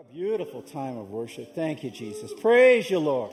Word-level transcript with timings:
a 0.00 0.12
beautiful 0.14 0.62
time 0.62 0.96
of 0.96 1.10
worship. 1.10 1.54
Thank 1.54 1.84
you, 1.84 1.90
Jesus. 1.90 2.32
Praise 2.40 2.88
you, 2.88 2.98
Lord. 2.98 3.32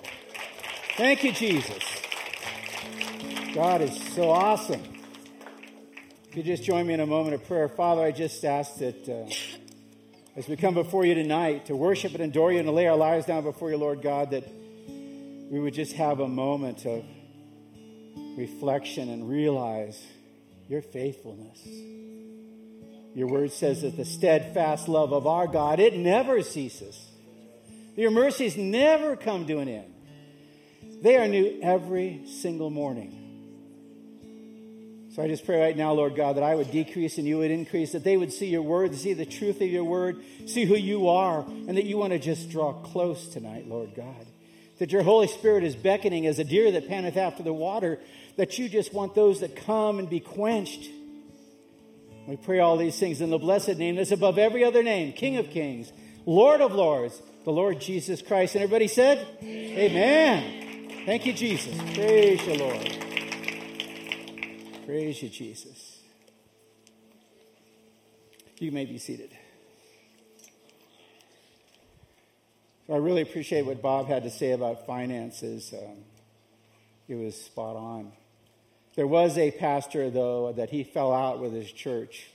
Thank 0.98 1.24
you, 1.24 1.32
Jesus. 1.32 1.82
God 3.54 3.82
is 3.82 3.98
so 4.13 4.29
awesome. 4.29 4.84
If 6.30 6.36
you 6.36 6.44
just 6.44 6.66
join 6.66 6.86
me 6.86 6.94
in 6.94 7.00
a 7.00 7.06
moment 7.06 7.36
of 7.36 7.48
prayer, 7.48 7.70
Father, 7.70 8.02
I 8.02 8.12
just 8.12 8.44
ask 8.44 8.80
that 8.80 9.08
uh, 9.08 9.30
as 10.36 10.50
we 10.50 10.58
come 10.58 10.74
before 10.74 11.06
you 11.06 11.14
tonight 11.14 11.68
to 11.68 11.76
worship 11.78 12.14
and 12.16 12.22
adore 12.22 12.52
you 12.52 12.59
and 12.59 12.68
to 12.68 12.73
lay 12.73 12.88
our 12.88 12.97
lives 12.97 13.25
down 13.25 13.43
before 13.43 13.70
you, 13.70 13.77
Lord 13.77 14.02
God, 14.02 14.31
that 14.31 14.43
we 15.49 15.61
would 15.61 15.73
just 15.73 15.93
have 15.93 16.20
a 16.20 16.27
moment 16.27 16.86
of 16.86 17.05
reflection 18.36 19.09
and 19.09 19.29
realize 19.29 20.05
your 20.68 20.81
faithfulness. 20.81 21.65
Your 23.18 23.29
word 23.29 23.52
says 23.52 23.81
that 23.81 23.97
the 23.97 24.05
steadfast 24.05 24.88
love 24.88 25.11
of 25.11 25.25
our 25.25 25.47
God, 25.47 25.79
it 25.79 25.97
never 25.97 26.43
ceases. 26.43 27.04
Your 27.95 28.11
mercies 28.11 28.55
never 28.55 29.16
come 29.16 29.48
to 29.48 29.58
an 29.58 29.67
end. 29.67 29.91
They 31.02 31.17
are 31.17 31.27
new 31.27 31.59
every 31.63 32.27
single 32.27 32.70
morning. 32.70 35.09
So 35.16 35.23
I 35.23 35.27
just 35.27 35.48
pray 35.48 35.59
right 35.59 35.75
now, 35.75 35.94
Lord 35.94 36.16
God, 36.16 36.35
that 36.35 36.44
I 36.44 36.53
would 36.53 36.70
decrease 36.70 37.17
and 37.17 37.25
you 37.25 37.39
would 37.39 37.49
increase, 37.49 37.94
that 37.94 38.03
they 38.03 38.17
would 38.17 38.31
see 38.31 38.49
your 38.49 38.61
word, 38.61 38.94
see 38.94 39.13
the 39.13 39.25
truth 39.25 39.61
of 39.61 39.67
your 39.67 39.84
word, 39.84 40.23
see 40.45 40.66
who 40.66 40.75
you 40.75 41.09
are, 41.09 41.39
and 41.39 41.75
that 41.75 41.86
you 41.86 41.97
want 41.97 42.13
to 42.13 42.20
just 42.20 42.52
draw 42.52 42.72
close 42.72 43.30
tonight, 43.30 43.67
Lord 43.67 43.95
God. 43.95 44.27
That 44.77 44.91
your 44.91 45.02
Holy 45.02 45.27
Spirit 45.27 45.63
is 45.63 45.75
beckoning 45.75 46.27
as 46.27 46.38
a 46.38 46.44
deer 46.44 46.72
that 46.72 46.88
panteth 46.88 47.17
after 47.17 47.41
the 47.41 47.52
water, 47.52 47.97
that 48.36 48.59
you 48.59 48.70
just 48.70 48.94
want 48.94 49.16
those 49.16 49.39
that 49.39 49.55
come 49.55 49.97
and 49.97 50.08
be 50.08 50.20
quenched 50.20 50.91
we 52.27 52.36
pray 52.36 52.59
all 52.59 52.76
these 52.76 52.99
things 52.99 53.22
in 53.22 53.30
the 53.30 53.38
blessed 53.38 53.77
name 53.77 53.95
that's 53.95 54.12
above 54.12 54.38
every 54.38 54.66
other 54.66 54.84
name, 54.84 55.13
King 55.13 55.38
of 55.38 55.49
Kings, 55.49 55.91
Lord 56.26 56.59
of 56.59 56.73
Lords, 56.73 57.22
the 57.45 57.52
Lord 57.52 57.80
Jesus 57.80 58.22
Christ. 58.22 58.55
And 58.55 58.63
everybody 58.66 58.90
said, 58.90 59.26
Amen. 59.41 60.44
Amen. 60.44 61.05
Thank 61.05 61.25
you, 61.25 61.31
Jesus. 61.31 61.75
Praise 61.94 62.45
you, 62.45 62.55
Lord. 62.55 62.98
Praise 64.86 65.23
you, 65.23 65.30
Jesus. 65.30 66.02
You 68.59 68.73
may 68.73 68.83
be 68.83 68.98
seated. 68.98 69.31
So 72.88 72.94
I 72.94 72.98
really 72.98 73.22
appreciate 73.22 73.66
what 73.66 73.81
Bob 73.81 74.08
had 74.08 74.23
to 74.23 74.30
say 74.30 74.52
about 74.52 74.86
finances. 74.86 75.73
Um, 75.73 75.98
it 77.08 77.16
was 77.16 77.39
spot 77.39 77.78
on. 77.78 78.11
There 78.98 79.06
was 79.06 79.38
a 79.38 79.52
pastor, 79.52 80.09
though, 80.09 80.52
that 80.53 80.72
he 80.72 80.84
fell 80.84 81.14
out 81.14 81.40
with 81.40 81.53
his 81.53 81.72
church. 81.72 82.31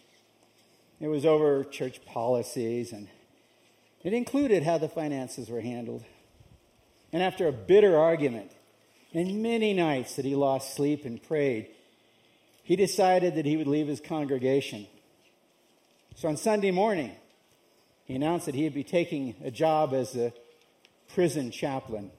It 1.01 1.09
was 1.09 1.27
over 1.27 1.65
church 1.65 2.05
policies, 2.07 2.93
and 2.93 3.09
it 4.05 4.15
included 4.15 4.63
how 4.63 4.79
the 4.79 4.89
finances 4.89 5.51
were 5.51 5.61
handled. 5.61 6.05
And 7.13 7.21
after 7.21 7.49
a 7.49 7.53
bitter 7.53 7.99
argument, 7.99 8.53
and 9.13 9.43
many 9.43 9.75
nights 9.75 10.15
that 10.15 10.25
he 10.25 10.37
lost 10.37 10.77
sleep 10.77 11.05
and 11.05 11.21
prayed, 11.21 11.67
he 12.63 12.77
decided 12.77 13.35
that 13.35 13.45
he 13.45 13.57
would 13.57 13.67
leave 13.67 13.89
his 13.89 14.01
congregation. 14.01 14.87
So 16.15 16.29
on 16.29 16.37
Sunday 16.37 16.71
morning, 16.71 17.11
he 18.05 18.15
announced 18.15 18.47
that 18.47 18.55
he 18.55 18.63
would 18.63 18.73
be 18.73 18.85
taking 18.85 19.35
a 19.43 19.51
job 19.51 19.93
as 19.95 20.15
a 20.15 20.33
prison 21.13 21.51
chaplain. 21.51 22.13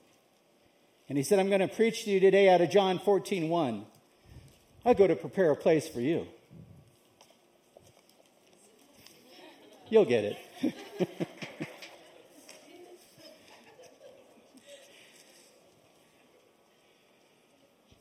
And 1.07 1.17
he 1.17 1.23
said, 1.23 1.39
I'm 1.39 1.47
going 1.47 1.61
to 1.61 1.73
preach 1.73 2.03
to 2.03 2.11
you 2.11 2.19
today 2.19 2.49
out 2.49 2.59
of 2.59 2.69
John 2.69 2.99
14 2.99 3.47
1. 3.47 3.85
I 4.85 4.93
go 4.93 5.07
to 5.07 5.15
prepare 5.15 5.49
a 5.51 5.55
place 5.55 5.87
for 5.87 6.01
you. 6.01 6.27
You'll 9.89 10.03
get 10.03 10.25
it. 10.25 10.37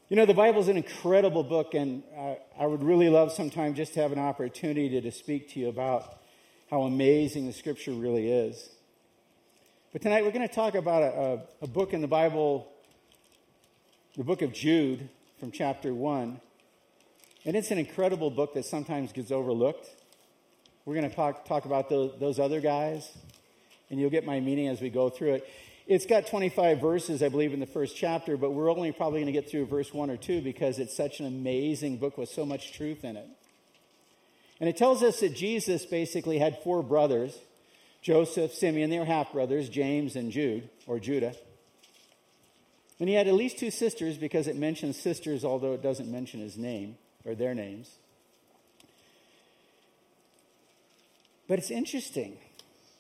you 0.09 0.17
know, 0.17 0.27
the 0.27 0.35
Bible's 0.35 0.67
an 0.67 0.77
incredible 0.77 1.45
book, 1.45 1.75
and 1.75 2.03
I, 2.19 2.39
I 2.59 2.67
would 2.67 2.83
really 2.83 3.09
love 3.09 3.31
sometime 3.31 3.75
just 3.75 3.95
to 3.95 4.01
have 4.01 4.11
an 4.11 4.19
opportunity 4.19 4.89
to, 4.89 5.01
to 5.03 5.13
speak 5.13 5.51
to 5.51 5.61
you 5.61 5.69
about 5.69 6.19
how 6.69 6.83
amazing 6.83 7.47
the 7.47 7.53
Scripture 7.53 7.93
really 7.93 8.29
is. 8.29 8.71
But 9.93 10.03
tonight 10.03 10.25
we're 10.25 10.33
going 10.33 10.49
to 10.49 10.55
talk 10.55 10.75
about 10.75 11.03
a, 11.03 11.07
a, 11.07 11.43
a 11.65 11.67
book 11.69 11.93
in 11.93 12.01
the 12.01 12.09
Bible, 12.09 12.73
the 14.17 14.25
book 14.25 14.43
of 14.43 14.53
Jude 14.53 15.09
from 15.39 15.53
chapter 15.53 15.95
1. 15.95 16.41
And 17.45 17.57
it's 17.57 17.73
an 17.73 17.79
incredible 17.79 18.31
book 18.31 18.55
that 18.55 18.65
sometimes 18.65 19.13
gets 19.13 19.33
overlooked. 19.33 19.89
We're 20.85 20.95
going 20.95 21.09
to 21.09 21.15
talk, 21.15 21.45
talk 21.45 21.65
about 21.65 21.89
those, 21.89 22.19
those 22.21 22.39
other 22.39 22.61
guys, 22.61 23.09
and 23.91 23.99
you'll 23.99 24.11
get 24.11 24.25
my 24.25 24.39
meaning 24.39 24.69
as 24.69 24.81
we 24.81 24.91
go 24.91 25.09
through 25.11 25.35
it. 25.35 25.49
It's 25.89 26.07
got 26.07 26.29
25 26.29 26.81
verses, 26.81 27.23
I 27.23 27.29
believe, 27.29 27.53
in 27.53 27.59
the 27.59 27.67
first 27.67 27.97
chapter, 27.97 28.37
but 28.37 28.53
we're 28.53 28.71
only 28.71 28.93
probably 28.93 29.21
going 29.21 29.33
to 29.33 29.41
get 29.41 29.51
through 29.51 29.67
verse 29.67 29.93
1 29.93 30.11
or 30.11 30.17
2 30.17 30.41
because 30.41 30.79
it's 30.79 30.97
such 30.97 31.19
an 31.19 31.27
amazing 31.27 31.97
book 31.97 32.17
with 32.17 32.29
so 32.29 32.47
much 32.47 32.73
truth 32.73 33.05
in 33.05 33.17
it. 33.17 33.27
And 34.61 34.69
it 34.69 34.77
tells 34.77 35.03
us 35.03 35.19
that 35.21 35.35
Jesus 35.35 35.85
basically 35.85 36.39
had 36.39 36.59
four 36.63 36.83
brothers 36.83 37.37
Joseph, 38.03 38.53
Simeon, 38.53 38.91
they 38.91 38.99
were 38.99 39.05
half 39.05 39.33
brothers, 39.33 39.69
James 39.69 40.17
and 40.17 40.33
Jude, 40.33 40.69
or 40.89 40.99
Judah. 40.99 41.37
And 42.99 43.09
he 43.09 43.15
had 43.15 43.29
at 43.29 43.35
least 43.35 43.61
two 43.61 43.71
sisters 43.71 44.17
because 44.17 44.49
it 44.49 44.57
mentions 44.57 45.01
sisters, 45.01 45.45
although 45.45 45.73
it 45.75 45.83
doesn't 45.83 46.11
mention 46.11 46.41
his 46.41 46.59
name 46.59 46.97
or 47.25 47.35
their 47.35 47.55
names. 47.55 47.91
But 51.49 51.59
it's 51.59 51.71
interesting 51.71 52.39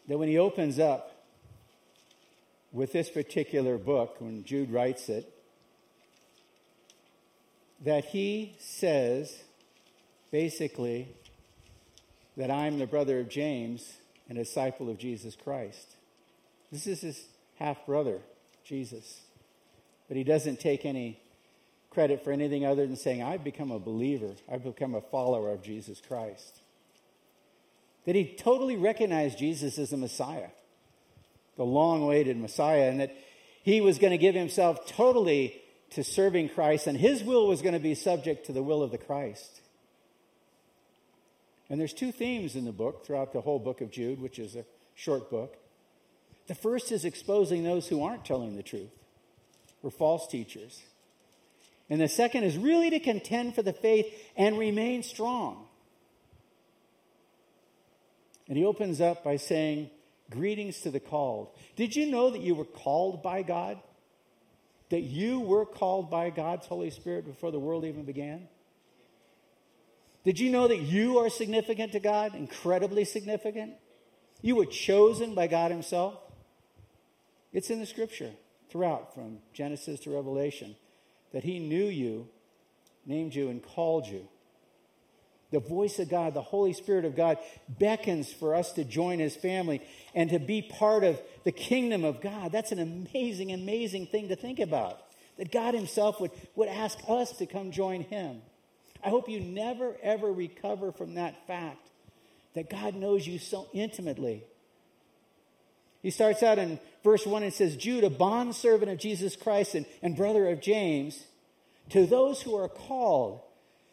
that 0.08 0.18
when 0.18 0.28
he 0.28 0.38
opens 0.38 0.78
up 0.78 1.24
with 2.72 2.92
this 2.92 3.10
particular 3.10 3.78
book, 3.78 4.16
when 4.18 4.44
Jude 4.44 4.70
writes 4.70 5.08
it, 5.08 5.32
that 7.84 8.06
he 8.06 8.54
says 8.58 9.42
basically 10.30 11.08
that 12.36 12.50
I'm 12.50 12.78
the 12.78 12.86
brother 12.86 13.20
of 13.20 13.28
James 13.28 13.94
and 14.28 14.38
a 14.38 14.44
disciple 14.44 14.88
of 14.88 14.98
Jesus 14.98 15.36
Christ. 15.36 15.96
This 16.70 16.86
is 16.86 17.00
his 17.00 17.24
half 17.56 17.84
brother, 17.86 18.18
Jesus. 18.64 19.20
But 20.08 20.16
he 20.16 20.24
doesn't 20.24 20.60
take 20.60 20.84
any 20.84 21.21
credit 21.92 22.24
for 22.24 22.32
anything 22.32 22.64
other 22.64 22.86
than 22.86 22.96
saying, 22.96 23.22
I've 23.22 23.44
become 23.44 23.70
a 23.70 23.78
believer, 23.78 24.34
I've 24.50 24.64
become 24.64 24.94
a 24.94 25.00
follower 25.00 25.50
of 25.50 25.62
Jesus 25.62 26.00
Christ. 26.00 26.60
That 28.06 28.14
he 28.14 28.34
totally 28.36 28.76
recognized 28.76 29.38
Jesus 29.38 29.78
as 29.78 29.90
the 29.90 29.96
Messiah, 29.96 30.48
the 31.56 31.64
long 31.64 32.02
awaited 32.02 32.36
Messiah, 32.36 32.88
and 32.90 33.00
that 33.00 33.14
he 33.62 33.80
was 33.80 33.98
going 33.98 34.10
to 34.10 34.18
give 34.18 34.34
himself 34.34 34.86
totally 34.86 35.60
to 35.90 36.02
serving 36.02 36.48
Christ, 36.48 36.86
and 36.86 36.96
his 36.96 37.22
will 37.22 37.46
was 37.46 37.62
going 37.62 37.74
to 37.74 37.80
be 37.80 37.94
subject 37.94 38.46
to 38.46 38.52
the 38.52 38.62
will 38.62 38.82
of 38.82 38.90
the 38.90 38.98
Christ. 38.98 39.60
And 41.68 41.78
there's 41.80 41.92
two 41.92 42.12
themes 42.12 42.56
in 42.56 42.64
the 42.64 42.72
book 42.72 43.06
throughout 43.06 43.32
the 43.32 43.40
whole 43.40 43.58
book 43.58 43.80
of 43.80 43.90
Jude, 43.90 44.20
which 44.20 44.38
is 44.38 44.56
a 44.56 44.64
short 44.94 45.30
book. 45.30 45.56
The 46.48 46.54
first 46.54 46.90
is 46.90 47.04
exposing 47.04 47.62
those 47.62 47.88
who 47.88 48.02
aren't 48.02 48.24
telling 48.24 48.56
the 48.56 48.62
truth, 48.62 48.90
or 49.82 49.90
false 49.90 50.26
teachers. 50.26 50.82
And 51.92 52.00
the 52.00 52.08
second 52.08 52.44
is 52.44 52.56
really 52.56 52.88
to 52.88 53.00
contend 53.00 53.54
for 53.54 53.60
the 53.60 53.74
faith 53.74 54.06
and 54.34 54.58
remain 54.58 55.02
strong. 55.02 55.66
And 58.48 58.56
he 58.56 58.64
opens 58.64 59.02
up 59.02 59.22
by 59.22 59.36
saying, 59.36 59.90
Greetings 60.30 60.80
to 60.80 60.90
the 60.90 61.00
called. 61.00 61.50
Did 61.76 61.94
you 61.94 62.10
know 62.10 62.30
that 62.30 62.40
you 62.40 62.54
were 62.54 62.64
called 62.64 63.22
by 63.22 63.42
God? 63.42 63.78
That 64.88 65.02
you 65.02 65.40
were 65.40 65.66
called 65.66 66.10
by 66.10 66.30
God's 66.30 66.64
Holy 66.64 66.88
Spirit 66.88 67.26
before 67.26 67.50
the 67.50 67.60
world 67.60 67.84
even 67.84 68.04
began? 68.04 68.48
Did 70.24 70.40
you 70.40 70.50
know 70.50 70.68
that 70.68 70.80
you 70.80 71.18
are 71.18 71.28
significant 71.28 71.92
to 71.92 72.00
God? 72.00 72.34
Incredibly 72.34 73.04
significant? 73.04 73.74
You 74.40 74.56
were 74.56 74.64
chosen 74.64 75.34
by 75.34 75.46
God 75.46 75.70
Himself? 75.70 76.14
It's 77.52 77.68
in 77.68 77.80
the 77.80 77.86
scripture 77.86 78.30
throughout, 78.70 79.12
from 79.12 79.40
Genesis 79.52 80.00
to 80.00 80.10
Revelation 80.10 80.74
that 81.32 81.44
He 81.44 81.58
knew 81.58 81.86
you, 81.86 82.28
named 83.06 83.34
you, 83.34 83.48
and 83.48 83.62
called 83.62 84.06
you. 84.06 84.28
The 85.50 85.60
voice 85.60 85.98
of 85.98 86.08
God, 86.08 86.32
the 86.32 86.40
Holy 86.40 86.72
Spirit 86.72 87.04
of 87.04 87.14
God, 87.14 87.36
beckons 87.68 88.32
for 88.32 88.54
us 88.54 88.72
to 88.72 88.84
join 88.84 89.18
His 89.18 89.36
family 89.36 89.82
and 90.14 90.30
to 90.30 90.38
be 90.38 90.62
part 90.62 91.04
of 91.04 91.20
the 91.44 91.52
kingdom 91.52 92.04
of 92.04 92.22
God. 92.22 92.52
That's 92.52 92.72
an 92.72 92.78
amazing, 92.78 93.52
amazing 93.52 94.06
thing 94.06 94.28
to 94.28 94.36
think 94.36 94.60
about. 94.60 94.98
That 95.36 95.52
God 95.52 95.74
Himself 95.74 96.20
would, 96.20 96.30
would 96.54 96.68
ask 96.68 96.98
us 97.06 97.32
to 97.38 97.46
come 97.46 97.70
join 97.70 98.02
Him. 98.02 98.40
I 99.04 99.10
hope 99.10 99.28
you 99.28 99.40
never, 99.40 99.96
ever 100.02 100.32
recover 100.32 100.92
from 100.92 101.14
that 101.14 101.46
fact 101.46 101.90
that 102.54 102.70
God 102.70 102.94
knows 102.94 103.26
you 103.26 103.38
so 103.38 103.68
intimately. 103.72 104.44
He 106.02 106.10
starts 106.10 106.42
out 106.42 106.58
in 106.58 106.80
verse 107.04 107.24
1 107.26 107.42
and 107.42 107.52
says, 107.52 107.76
Jude, 107.76 108.04
a 108.04 108.10
bondservant 108.10 108.90
of 108.90 108.98
Jesus 108.98 109.36
Christ 109.36 109.74
and, 109.74 109.86
and 110.02 110.16
brother 110.16 110.48
of 110.48 110.60
James, 110.60 111.24
to 111.90 112.06
those 112.06 112.42
who 112.42 112.56
are 112.56 112.68
called 112.68 113.40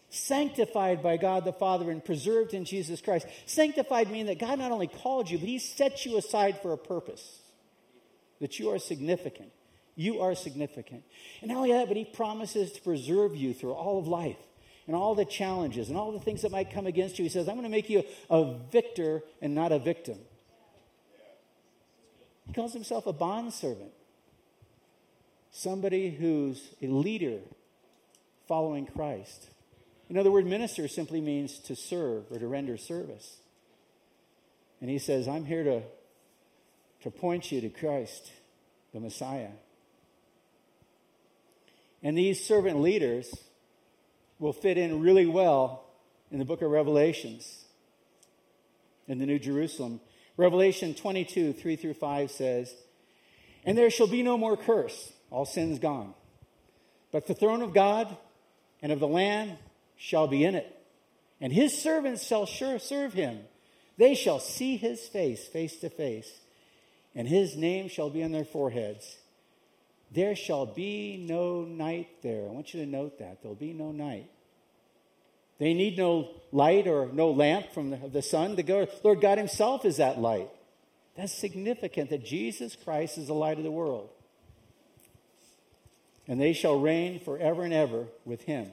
sanctified 0.09 1.03
by 1.03 1.17
God 1.17 1.45
the 1.45 1.53
Father 1.53 1.91
and 1.91 2.03
preserved 2.03 2.53
in 2.53 2.65
Jesus 2.65 3.01
Christ. 3.01 3.27
Sanctified 3.45 4.09
means 4.09 4.27
that 4.27 4.39
God 4.39 4.59
not 4.59 4.71
only 4.71 4.87
called 4.87 5.29
you, 5.29 5.37
but 5.37 5.47
He 5.47 5.59
set 5.59 6.05
you 6.05 6.17
aside 6.17 6.61
for 6.61 6.73
a 6.73 6.77
purpose, 6.77 7.39
that 8.41 8.59
you 8.59 8.71
are 8.71 8.79
significant. 8.79 9.51
You 9.95 10.21
are 10.21 10.33
significant. 10.33 11.03
And 11.41 11.49
not 11.49 11.57
only 11.57 11.73
that, 11.73 11.87
but 11.87 11.97
He 11.97 12.05
promises 12.05 12.71
to 12.71 12.81
preserve 12.81 13.35
you 13.35 13.53
through 13.53 13.73
all 13.73 13.99
of 13.99 14.07
life 14.07 14.37
and 14.87 14.95
all 14.95 15.13
the 15.13 15.25
challenges 15.25 15.89
and 15.89 15.97
all 15.97 16.11
the 16.11 16.19
things 16.19 16.41
that 16.41 16.51
might 16.51 16.73
come 16.73 16.87
against 16.87 17.19
you. 17.19 17.23
He 17.23 17.29
says, 17.29 17.47
I'm 17.47 17.55
going 17.55 17.63
to 17.63 17.69
make 17.69 17.89
you 17.89 18.03
a 18.29 18.55
victor 18.71 19.21
and 19.41 19.53
not 19.53 19.71
a 19.71 19.77
victim. 19.77 20.17
He 22.49 22.55
calls 22.55 22.73
himself 22.73 23.05
a 23.05 23.13
bondservant, 23.13 23.91
somebody 25.51 26.09
who's 26.09 26.73
a 26.81 26.87
leader 26.87 27.41
following 28.47 28.87
Christ. 28.87 29.51
You 30.07 30.15
know, 30.15 30.23
the 30.23 30.31
word 30.31 30.47
minister 30.47 30.87
simply 30.87 31.21
means 31.21 31.59
to 31.59 31.75
serve 31.75 32.23
or 32.31 32.39
to 32.39 32.47
render 32.47 32.75
service. 32.75 33.37
And 34.81 34.89
he 34.89 34.97
says, 34.97 35.27
I'm 35.27 35.45
here 35.45 35.63
to, 35.63 35.83
to 37.03 37.11
point 37.11 37.51
you 37.51 37.61
to 37.61 37.69
Christ, 37.69 38.31
the 38.95 38.99
Messiah. 38.99 39.51
And 42.01 42.17
these 42.17 42.43
servant 42.43 42.81
leaders 42.81 43.31
will 44.39 44.53
fit 44.53 44.79
in 44.79 45.01
really 45.01 45.27
well 45.27 45.85
in 46.31 46.39
the 46.39 46.45
book 46.45 46.63
of 46.63 46.71
Revelations, 46.71 47.65
in 49.07 49.19
the 49.19 49.27
New 49.27 49.37
Jerusalem. 49.37 50.01
Revelation 50.39 50.93
22, 50.93 51.51
3 51.51 51.75
through 51.75 51.95
5 51.95 52.31
says, 52.31 52.73
And 53.65 53.77
there 53.77 53.89
shall 53.89 54.07
be 54.07 54.23
no 54.23 54.37
more 54.37 54.55
curse, 54.55 55.11
all 55.29 55.45
sins 55.45 55.79
gone. 55.79 56.13
But 57.11 57.27
the 57.27 57.33
throne 57.33 57.61
of 57.61 57.73
God 57.73 58.15
and 58.81 58.93
of 58.93 59.01
the 59.01 59.07
Lamb 59.07 59.57
shall 59.97 60.27
be 60.27 60.45
in 60.45 60.55
it, 60.55 60.81
and 61.41 61.51
his 61.51 61.77
servants 61.77 62.25
shall 62.25 62.45
sure 62.45 62.79
serve 62.79 63.11
him. 63.11 63.41
They 63.97 64.15
shall 64.15 64.39
see 64.39 64.77
his 64.77 65.05
face 65.09 65.45
face 65.45 65.75
to 65.81 65.89
face, 65.89 66.31
and 67.13 67.27
his 67.27 67.57
name 67.57 67.89
shall 67.89 68.09
be 68.09 68.23
on 68.23 68.31
their 68.31 68.45
foreheads. 68.45 69.17
There 70.09 70.37
shall 70.37 70.65
be 70.65 71.17
no 71.17 71.63
night 71.63 72.21
there. 72.23 72.47
I 72.47 72.51
want 72.51 72.73
you 72.73 72.79
to 72.85 72.89
note 72.89 73.19
that. 73.19 73.41
There'll 73.41 73.55
be 73.55 73.73
no 73.73 73.91
night. 73.91 74.29
They 75.59 75.73
need 75.73 75.97
no 75.97 76.29
light 76.51 76.87
or 76.87 77.09
no 77.11 77.31
lamp 77.31 77.71
from 77.73 77.91
the, 77.91 77.97
the 77.97 78.21
sun. 78.21 78.55
The 78.55 78.89
Lord 79.03 79.21
God 79.21 79.37
Himself 79.37 79.85
is 79.85 79.97
that 79.97 80.19
light. 80.19 80.49
That's 81.15 81.33
significant 81.33 82.09
that 82.09 82.25
Jesus 82.25 82.75
Christ 82.75 83.17
is 83.17 83.27
the 83.27 83.33
light 83.33 83.57
of 83.57 83.63
the 83.63 83.71
world. 83.71 84.09
And 86.27 86.39
they 86.39 86.53
shall 86.53 86.79
reign 86.79 87.19
forever 87.19 87.63
and 87.63 87.73
ever 87.73 88.05
with 88.23 88.43
Him. 88.43 88.71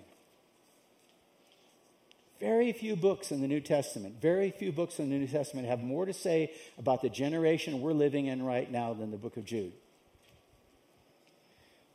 Very 2.39 2.73
few 2.73 2.97
books 2.97 3.33
in 3.33 3.41
the 3.41 3.49
New 3.49 3.61
Testament, 3.61 4.21
very 4.21 4.51
few 4.51 4.71
books 4.71 4.99
in 4.99 5.09
the 5.09 5.17
New 5.17 5.27
Testament 5.27 5.67
have 5.67 5.83
more 5.83 6.05
to 6.05 6.13
say 6.13 6.53
about 6.77 7.01
the 7.01 7.09
generation 7.09 7.81
we're 7.81 7.93
living 7.93 8.27
in 8.27 8.43
right 8.43 8.71
now 8.71 8.93
than 8.93 9.11
the 9.11 9.17
book 9.17 9.39
of 9.39 9.47
Jude. 9.47 9.73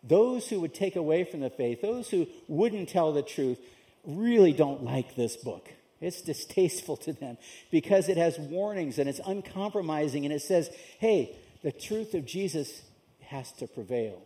Those 0.04 0.50
who 0.50 0.60
would 0.60 0.74
take 0.74 0.96
away 0.96 1.26
from 1.26 1.42
the 1.42 1.52
faith, 1.52 1.82
those 1.82 2.10
who 2.10 2.26
wouldn't 2.48 2.90
tell 2.90 3.14
the 3.14 3.22
truth, 3.22 3.60
really 4.06 4.54
don't 4.54 4.84
like 4.84 5.16
this 5.16 5.36
book. 5.36 5.70
It's 6.00 6.22
distasteful 6.22 6.98
to 6.98 7.14
them 7.14 7.38
because 7.70 8.10
it 8.10 8.18
has 8.18 8.40
warnings 8.40 8.98
and 8.98 9.08
it's 9.08 9.22
uncompromising 9.26 10.26
and 10.26 10.34
it 10.34 10.42
says, 10.42 10.70
hey, 11.00 11.36
the 11.62 11.72
truth 11.72 12.16
of 12.16 12.26
Jesus 12.26 12.82
has 13.22 13.52
to 13.54 13.68
prevail. 13.68 14.24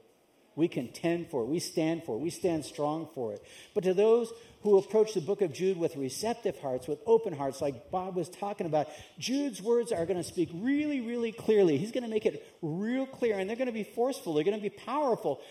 We 0.55 0.69
contend 0.69 1.29
for 1.29 1.43
it. 1.43 1.47
We 1.47 1.59
stand 1.59 2.03
for 2.05 2.15
it. 2.15 2.19
We 2.19 2.29
stand 2.29 2.63
strong 2.63 3.09
for 3.13 3.33
it. 3.33 3.43
But 3.73 3.83
to 3.83 3.93
those 3.93 4.31
who 4.63 4.77
approach 4.77 5.13
the 5.13 5.21
book 5.21 5.41
of 5.41 5.51
Jude 5.53 5.77
with 5.77 5.97
receptive 5.97 6.57
hearts, 6.59 6.87
with 6.87 6.99
open 7.05 7.33
hearts, 7.35 7.61
like 7.61 7.91
Bob 7.91 8.15
was 8.15 8.29
talking 8.29 8.65
about, 8.65 8.87
Jude's 9.19 9.61
words 9.61 9.91
are 9.91 10.05
going 10.05 10.17
to 10.17 10.23
speak 10.23 10.49
really, 10.53 11.01
really 11.01 11.33
clearly. 11.33 11.77
He's 11.77 11.91
going 11.91 12.05
to 12.05 12.09
make 12.09 12.25
it 12.25 12.47
real 12.61 13.05
clear, 13.05 13.37
and 13.37 13.49
they're 13.49 13.57
going 13.57 13.67
to 13.67 13.73
be 13.73 13.83
forceful. 13.83 14.33
They're 14.33 14.45
going 14.45 14.57
to 14.57 14.63
be 14.63 14.69
powerful 14.69 15.41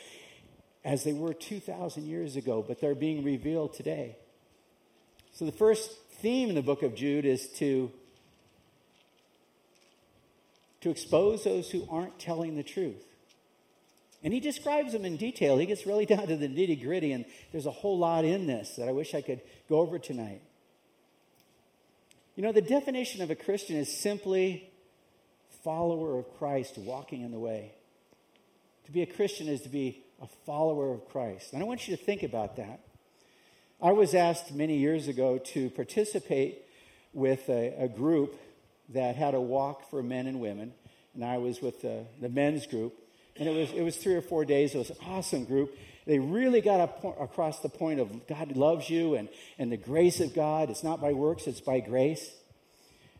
as 0.84 1.02
they 1.04 1.12
were 1.12 1.32
2,000 1.32 2.06
years 2.06 2.36
ago, 2.36 2.64
but 2.66 2.80
they're 2.80 2.94
being 2.94 3.24
revealed 3.24 3.74
today. 3.74 4.16
So 5.32 5.46
the 5.46 5.52
first 5.52 5.90
theme 6.20 6.50
in 6.50 6.54
the 6.54 6.62
book 6.62 6.82
of 6.82 6.94
Jude 6.94 7.24
is 7.24 7.48
to, 7.56 7.90
to 10.82 10.90
expose 10.90 11.44
those 11.44 11.70
who 11.70 11.88
aren't 11.90 12.18
telling 12.18 12.56
the 12.56 12.62
truth. 12.62 13.02
And 14.22 14.32
he 14.32 14.40
describes 14.40 14.92
them 14.92 15.04
in 15.04 15.16
detail. 15.16 15.58
He 15.58 15.66
gets 15.66 15.86
really 15.86 16.06
down 16.14 16.26
to 16.26 16.36
the 16.36 16.48
nitty 16.48 16.82
gritty, 16.82 17.12
and 17.12 17.24
there's 17.52 17.66
a 17.66 17.70
whole 17.70 17.98
lot 17.98 18.24
in 18.24 18.46
this 18.46 18.76
that 18.76 18.88
I 18.88 18.92
wish 18.92 19.14
I 19.14 19.22
could 19.22 19.40
go 19.68 19.78
over 19.78 19.98
tonight. 19.98 20.42
You 22.36 22.42
know, 22.42 22.52
the 22.52 22.62
definition 22.62 23.22
of 23.22 23.30
a 23.30 23.36
Christian 23.36 23.76
is 23.76 24.00
simply 24.00 24.68
follower 25.62 26.18
of 26.18 26.36
Christ 26.36 26.76
walking 26.76 27.22
in 27.22 27.30
the 27.30 27.38
way. 27.38 27.72
To 28.86 28.92
be 28.92 29.02
a 29.02 29.06
Christian 29.06 29.48
is 29.48 29.62
to 29.62 29.68
be 29.68 30.03
a 30.24 30.28
follower 30.46 30.92
of 30.92 31.08
Christ. 31.08 31.52
And 31.52 31.62
I 31.62 31.66
want 31.66 31.86
you 31.86 31.96
to 31.96 32.02
think 32.02 32.22
about 32.22 32.56
that. 32.56 32.80
I 33.80 33.92
was 33.92 34.14
asked 34.14 34.52
many 34.52 34.78
years 34.78 35.08
ago 35.08 35.38
to 35.38 35.70
participate 35.70 36.62
with 37.12 37.48
a, 37.48 37.74
a 37.78 37.88
group 37.88 38.36
that 38.90 39.16
had 39.16 39.34
a 39.34 39.40
walk 39.40 39.90
for 39.90 40.02
men 40.02 40.26
and 40.26 40.40
women, 40.40 40.72
and 41.14 41.24
I 41.24 41.38
was 41.38 41.60
with 41.60 41.82
the, 41.82 42.06
the 42.20 42.28
men's 42.28 42.66
group 42.66 42.98
and 43.36 43.48
it 43.48 43.52
was 43.52 43.72
it 43.72 43.82
was 43.82 43.96
three 43.96 44.14
or 44.14 44.22
four 44.22 44.44
days. 44.44 44.74
It 44.74 44.78
was 44.78 44.90
an 44.90 44.96
awesome 45.06 45.44
group. 45.44 45.76
They 46.06 46.18
really 46.18 46.60
got 46.60 47.00
po- 47.00 47.16
across 47.20 47.60
the 47.60 47.68
point 47.68 48.00
of 48.00 48.26
God 48.26 48.56
loves 48.56 48.88
you 48.88 49.14
and 49.14 49.28
and 49.58 49.72
the 49.72 49.76
grace 49.76 50.20
of 50.20 50.34
God. 50.34 50.70
It's 50.70 50.84
not 50.84 51.00
by 51.00 51.12
works; 51.12 51.46
it's 51.46 51.60
by 51.60 51.80
grace. 51.80 52.30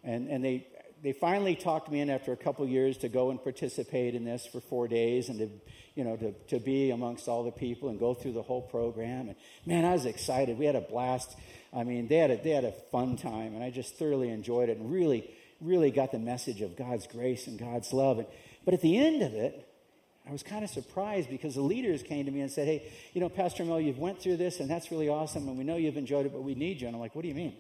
And 0.03 0.29
and 0.29 0.45
they 0.45 0.67
they 1.05 1.13
finally 1.13 1.55
talked 1.55 1.91
me 1.91 2.01
in 2.01 2.09
after 2.09 2.33
a 2.33 2.37
couple 2.37 2.67
years 2.67 2.97
to 2.99 3.11
go 3.11 3.31
and 3.31 3.41
participate 3.41 4.15
in 4.15 4.25
this 4.25 4.47
for 4.47 4.61
four 4.61 4.89
days 4.89 5.29
and 5.29 5.39
to 5.39 5.51
you 5.95 6.03
know 6.03 6.17
to, 6.17 6.33
to 6.49 6.59
be 6.59 6.91
amongst 6.91 7.29
all 7.29 7.45
the 7.45 7.53
people 7.53 7.91
and 7.91 8.01
go 8.01 8.15
through 8.15 8.33
the 8.33 8.43
whole 8.43 8.63
program 8.63 9.29
and 9.29 9.37
man 9.67 9.85
i 9.85 9.93
was 9.93 10.07
excited 10.07 10.59
we 10.59 10.65
had 10.65 10.75
a 10.75 10.81
blast 10.81 11.37
i 11.73 11.85
mean 11.85 12.09
they 12.09 12.17
had 12.17 12.31
a, 12.31 12.43
they 12.43 12.51
had 12.51 12.65
a 12.65 12.73
fun 12.91 13.17
time 13.17 13.55
and 13.55 13.63
i 13.63 13.71
just 13.71 13.97
thoroughly 13.97 14.31
enjoyed 14.31 14.69
it 14.69 14.79
and 14.79 14.91
really 14.91 15.31
really 15.61 15.91
got 15.91 16.11
the 16.11 16.19
message 16.19 16.63
of 16.63 16.75
god's 16.75 17.07
grace 17.07 17.47
and 17.47 17.59
god's 17.59 17.93
love 17.93 18.19
and, 18.19 18.27
but 18.65 18.75
at 18.75 18.81
the 18.81 18.99
end 18.99 19.23
of 19.23 19.35
it 19.35 19.69
I 20.27 20.33
was 20.33 20.43
kind 20.43 20.65
of 20.65 20.71
surprised 20.71 21.29
because 21.29 21.55
the 21.55 21.61
leaders 21.61 22.03
came 22.03 22.25
to 22.25 22.31
me 22.31 22.41
and 22.41 22.51
said, 22.51 22.67
Hey, 22.67 22.91
you 23.13 23.21
know, 23.21 23.29
Pastor 23.29 23.63
Mel, 23.63 23.79
you've 23.79 23.99
went 23.99 24.23
through 24.23 24.39
this 24.39 24.59
and 24.59 24.71
that's 24.71 24.91
really 24.91 25.11
awesome 25.11 25.47
and 25.49 25.59
we 25.59 25.65
know 25.65 25.77
you've 25.77 25.99
enjoyed 25.99 26.25
it, 26.25 26.33
but 26.33 26.43
we 26.43 26.55
need 26.55 26.81
you. 26.81 26.87
And 26.87 26.97
I'm 26.97 27.01
like, 27.01 27.15
What 27.15 27.21
do 27.21 27.29
you 27.29 27.35
mean? 27.35 27.55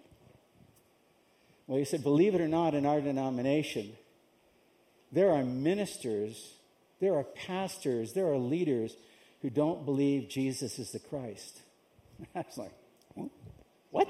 Well, 1.67 1.79
he 1.79 1.85
said, 1.85 2.03
Believe 2.03 2.35
it 2.35 2.41
or 2.41 2.49
not, 2.49 2.75
in 2.75 2.87
our 2.87 3.01
denomination, 3.01 3.93
there 5.13 5.31
are 5.33 5.45
ministers, 5.45 6.55
there 7.01 7.15
are 7.15 7.25
pastors, 7.25 8.13
there 8.13 8.27
are 8.27 8.39
leaders 8.39 8.97
who 9.43 9.51
don't 9.51 9.85
believe 9.85 10.29
Jesus 10.29 10.79
is 10.79 10.93
the 10.93 10.99
Christ. 10.99 11.61
I 12.35 12.45
was 12.47 12.59
like, 12.59 12.73
What? 13.91 14.09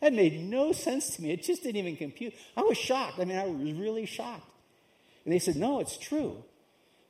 That 0.00 0.12
made 0.12 0.38
no 0.38 0.72
sense 0.72 1.16
to 1.16 1.22
me. 1.22 1.30
It 1.30 1.42
just 1.42 1.62
didn't 1.62 1.76
even 1.76 1.96
compute. 1.96 2.34
I 2.56 2.62
was 2.62 2.76
shocked. 2.76 3.18
I 3.18 3.24
mean, 3.24 3.38
I 3.38 3.46
was 3.46 3.72
really 3.72 4.04
shocked. 4.04 4.50
And 5.24 5.32
they 5.32 5.38
said, 5.38 5.56
No, 5.56 5.80
it's 5.80 5.96
true. 5.96 6.44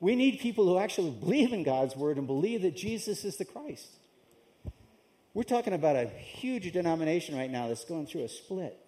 We 0.01 0.15
need 0.17 0.39
people 0.39 0.67
who 0.67 0.79
actually 0.79 1.11
believe 1.11 1.53
in 1.53 1.63
God's 1.63 1.97
word 1.97 2.19
and 2.19 2.27
believe 2.27 2.63
that 2.63 2.77
Jesus 2.77 3.25
is 3.25 3.37
the 3.37 3.45
Christ. 3.45 3.89
We're 5.33 5.43
talking 5.43 5.73
about 5.73 5.97
a 5.97 6.07
huge 6.07 6.71
denomination 6.73 7.37
right 7.37 7.51
now 7.51 7.69
that's 7.69 7.85
going 7.85 8.07
through 8.07 8.25
a 8.25 8.29
split. 8.29 8.79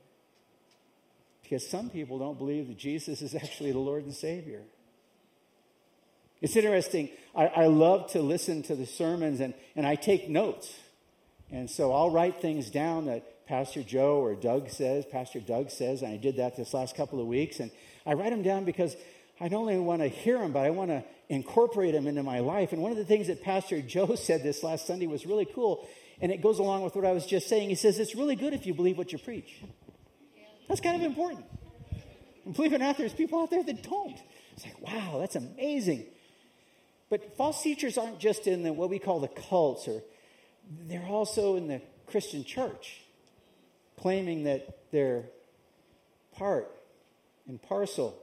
Because 1.48 1.68
some 1.68 1.90
people 1.90 2.18
don't 2.18 2.38
believe 2.38 2.66
that 2.66 2.76
Jesus 2.76 3.22
is 3.22 3.34
actually 3.42 3.72
the 3.72 3.78
Lord 3.78 4.04
and 4.04 4.14
Savior. 4.14 4.62
It's 6.40 6.56
interesting. 6.56 7.10
I, 7.34 7.46
I, 7.46 7.66
love 7.66 8.10
to 8.12 8.20
listen 8.20 8.62
to 8.64 8.74
the 8.74 8.84
sermons 8.84 9.40
and, 9.40 9.54
and 9.74 9.86
I 9.86 9.94
take 9.94 10.28
notes. 10.28 10.74
And 11.50 11.70
so 11.70 11.92
I'll 11.92 12.10
write 12.10 12.42
things 12.42 12.68
down 12.68 13.06
that 13.06 13.46
Pastor 13.46 13.82
Joe 13.82 14.18
or 14.18 14.34
Doug 14.34 14.68
says, 14.68 15.06
Pastor 15.06 15.40
Doug 15.40 15.70
says, 15.70 16.02
and 16.02 16.12
I 16.12 16.16
did 16.16 16.36
that 16.36 16.56
this 16.56 16.74
last 16.74 16.96
couple 16.96 17.20
of 17.20 17.26
weeks. 17.26 17.60
And 17.60 17.70
I 18.04 18.14
write 18.14 18.30
them 18.30 18.42
down 18.42 18.64
because 18.64 18.96
I 19.40 19.48
don't 19.48 19.62
only 19.62 19.78
want 19.78 20.02
to 20.02 20.08
hear 20.08 20.38
them, 20.38 20.52
but 20.52 20.64
I 20.64 20.70
want 20.70 20.90
to 20.90 21.04
incorporate 21.28 21.92
them 21.92 22.06
into 22.06 22.22
my 22.22 22.40
life. 22.40 22.72
And 22.72 22.82
one 22.82 22.90
of 22.90 22.98
the 22.98 23.04
things 23.04 23.28
that 23.28 23.42
Pastor 23.42 23.80
Joe 23.86 24.14
said 24.16 24.42
this 24.42 24.62
last 24.62 24.86
Sunday 24.86 25.06
was 25.06 25.24
really 25.24 25.46
cool, 25.46 25.86
and 26.20 26.32
it 26.32 26.42
goes 26.42 26.58
along 26.58 26.82
with 26.82 26.96
what 26.96 27.04
I 27.04 27.12
was 27.12 27.24
just 27.24 27.48
saying. 27.48 27.68
He 27.68 27.74
says, 27.76 27.98
It's 27.98 28.14
really 28.14 28.36
good 28.36 28.52
if 28.52 28.66
you 28.66 28.74
believe 28.74 28.98
what 28.98 29.12
you 29.12 29.18
preach. 29.18 29.62
That's 30.68 30.80
kind 30.80 30.96
of 30.96 31.02
important. 31.02 31.44
And 32.44 32.54
believe 32.54 32.72
it 32.72 32.76
or 32.76 32.78
not, 32.78 32.98
there's 32.98 33.12
people 33.12 33.40
out 33.40 33.50
there 33.50 33.62
that 33.62 33.82
don't. 33.82 34.16
It's 34.52 34.64
like, 34.64 34.80
wow, 34.80 35.18
that's 35.20 35.36
amazing. 35.36 36.06
But 37.10 37.36
false 37.36 37.62
teachers 37.62 37.98
aren't 37.98 38.18
just 38.18 38.46
in 38.46 38.62
the, 38.62 38.72
what 38.72 38.90
we 38.90 38.98
call 38.98 39.20
the 39.20 39.28
cults, 39.28 39.86
or 39.86 40.02
they're 40.88 41.06
also 41.06 41.56
in 41.56 41.68
the 41.68 41.80
Christian 42.06 42.44
church, 42.44 43.00
claiming 44.00 44.44
that 44.44 44.78
they're 44.90 45.24
part 46.36 46.70
and 47.46 47.60
parcel 47.62 48.22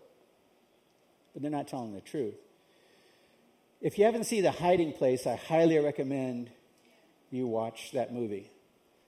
but 1.33 1.41
they're 1.41 1.51
not 1.51 1.67
telling 1.67 1.93
the 1.93 2.01
truth. 2.01 2.35
If 3.81 3.97
you 3.97 4.05
haven't 4.05 4.25
seen 4.25 4.43
The 4.43 4.51
Hiding 4.51 4.93
Place, 4.93 5.27
I 5.27 5.35
highly 5.35 5.77
recommend 5.79 6.49
you 7.31 7.47
watch 7.47 7.91
that 7.93 8.13
movie. 8.13 8.49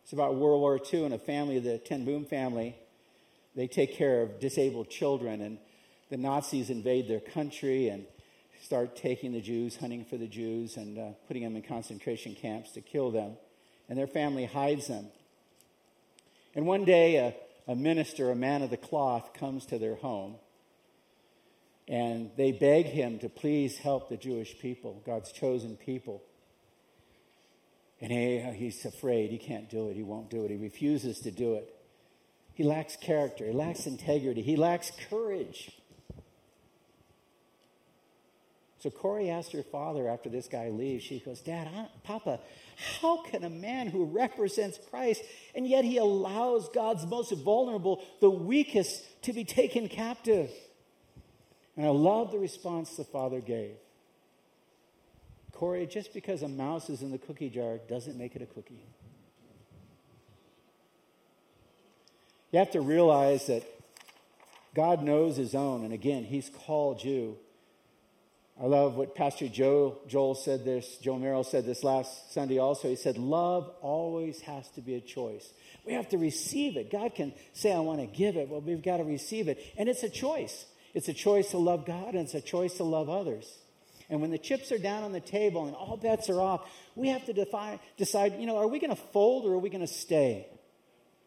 It's 0.03 0.13
about 0.13 0.35
World 0.35 0.61
War 0.61 0.79
II 0.93 1.05
and 1.05 1.13
a 1.13 1.19
family, 1.19 1.59
the 1.59 1.77
Ten 1.77 2.03
Boom 2.03 2.25
family. 2.25 2.75
They 3.55 3.67
take 3.67 3.95
care 3.95 4.21
of 4.21 4.39
disabled 4.39 4.89
children, 4.89 5.41
and 5.41 5.57
the 6.09 6.17
Nazis 6.17 6.69
invade 6.69 7.07
their 7.07 7.21
country 7.21 7.87
and 7.87 8.05
start 8.61 8.95
taking 8.95 9.31
the 9.31 9.41
Jews, 9.41 9.77
hunting 9.77 10.05
for 10.05 10.17
the 10.17 10.27
Jews, 10.27 10.75
and 10.77 10.97
uh, 10.97 11.09
putting 11.27 11.43
them 11.43 11.55
in 11.55 11.61
concentration 11.61 12.35
camps 12.35 12.71
to 12.73 12.81
kill 12.81 13.11
them. 13.11 13.37
And 13.87 13.97
their 13.97 14.07
family 14.07 14.45
hides 14.45 14.87
them. 14.87 15.07
And 16.55 16.65
one 16.65 16.85
day, 16.85 17.17
a, 17.17 17.35
a 17.71 17.75
minister, 17.75 18.31
a 18.31 18.35
man 18.35 18.61
of 18.61 18.69
the 18.69 18.77
cloth, 18.77 19.33
comes 19.33 19.65
to 19.67 19.77
their 19.77 19.95
home. 19.95 20.35
And 21.87 22.31
they 22.35 22.51
beg 22.51 22.87
him 22.87 23.19
to 23.19 23.29
please 23.29 23.77
help 23.77 24.09
the 24.09 24.17
Jewish 24.17 24.57
people, 24.57 25.03
God's 25.05 25.31
chosen 25.31 25.77
people. 25.77 26.23
And 28.01 28.11
he, 28.11 28.39
he's 28.55 28.83
afraid. 28.85 29.29
He 29.29 29.37
can't 29.37 29.69
do 29.69 29.89
it. 29.89 29.95
He 29.95 30.03
won't 30.03 30.29
do 30.29 30.43
it. 30.45 30.51
He 30.51 30.57
refuses 30.57 31.19
to 31.19 31.31
do 31.31 31.55
it. 31.55 31.74
He 32.55 32.63
lacks 32.63 32.95
character. 32.95 33.45
He 33.45 33.51
lacks 33.51 33.85
integrity. 33.85 34.41
He 34.41 34.55
lacks 34.55 34.91
courage. 35.09 35.71
So 38.79 38.89
Corrie 38.89 39.29
asked 39.29 39.51
her 39.51 39.63
father 39.63 40.07
after 40.07 40.29
this 40.29 40.47
guy 40.47 40.69
leaves, 40.69 41.03
she 41.03 41.19
goes, 41.19 41.41
Dad, 41.41 41.67
I, 41.67 41.87
Papa, 42.03 42.39
how 43.01 43.23
can 43.23 43.43
a 43.43 43.49
man 43.49 43.87
who 43.87 44.05
represents 44.05 44.79
Christ 44.89 45.23
and 45.55 45.67
yet 45.67 45.83
he 45.83 45.97
allows 45.97 46.69
God's 46.69 47.05
most 47.05 47.31
vulnerable, 47.31 48.03
the 48.21 48.29
weakest, 48.29 49.03
to 49.23 49.33
be 49.33 49.43
taken 49.43 49.89
captive? 49.89 50.51
And 51.75 51.85
I 51.85 51.89
love 51.89 52.31
the 52.31 52.37
response 52.37 52.95
the 52.95 53.03
father 53.03 53.41
gave. 53.41 53.75
Corrie, 55.51 55.87
just 55.87 56.13
because 56.13 56.43
a 56.43 56.47
mouse 56.47 56.89
is 56.89 57.01
in 57.01 57.11
the 57.11 57.17
cookie 57.17 57.49
jar 57.49 57.79
doesn't 57.89 58.17
make 58.17 58.35
it 58.35 58.41
a 58.41 58.45
cookie. 58.45 58.83
You 62.55 62.59
have 62.59 62.71
to 62.71 62.79
realize 62.79 63.47
that 63.47 63.63
God 64.73 65.03
knows 65.03 65.35
his 65.35 65.55
own, 65.55 65.83
and 65.83 65.93
again, 65.93 66.23
he's 66.23 66.49
called 66.49 67.03
you. 67.03 67.35
I 68.57 68.65
love 68.65 68.95
what 68.95 69.13
Pastor 69.13 69.49
Joe 69.49 69.97
Joel 70.07 70.35
said 70.35 70.63
this, 70.63 70.97
Joe 70.99 71.17
Merrill 71.17 71.43
said 71.43 71.65
this 71.65 71.83
last 71.83 72.31
Sunday 72.31 72.57
also. 72.57 72.87
He 72.87 72.95
said, 72.95 73.17
Love 73.17 73.69
always 73.81 74.39
has 74.39 74.69
to 74.69 74.79
be 74.79 74.95
a 74.95 75.01
choice. 75.01 75.51
We 75.85 75.95
have 75.95 76.07
to 76.11 76.17
receive 76.17 76.77
it. 76.77 76.89
God 76.89 77.13
can 77.13 77.33
say, 77.51 77.73
I 77.73 77.79
want 77.79 77.99
to 77.99 78.07
give 78.07 78.37
it, 78.37 78.49
but 78.49 78.63
we've 78.63 78.81
got 78.81 78.97
to 78.97 79.03
receive 79.03 79.49
it. 79.49 79.59
And 79.77 79.89
it's 79.89 80.03
a 80.03 80.09
choice. 80.09 80.65
It's 80.93 81.09
a 81.09 81.13
choice 81.13 81.51
to 81.51 81.57
love 81.57 81.85
God, 81.85 82.13
and 82.13 82.19
it's 82.19 82.35
a 82.35 82.39
choice 82.41 82.75
to 82.75 82.85
love 82.85 83.09
others. 83.09 83.53
And 84.09 84.21
when 84.21 84.31
the 84.31 84.37
chips 84.37 84.71
are 84.71 84.77
down 84.77 85.03
on 85.03 85.11
the 85.11 85.19
table 85.19 85.65
and 85.65 85.75
all 85.75 85.97
bets 85.97 86.29
are 86.29 86.39
off, 86.39 86.61
we 86.95 87.09
have 87.09 87.25
to 87.25 87.33
define, 87.33 87.81
decide, 87.97 88.39
you 88.39 88.45
know, 88.45 88.55
are 88.55 88.67
we 88.69 88.79
going 88.79 88.95
to 88.95 89.03
fold 89.11 89.45
or 89.45 89.55
are 89.55 89.59
we 89.59 89.69
going 89.69 89.85
to 89.85 89.93
stay? 89.93 90.47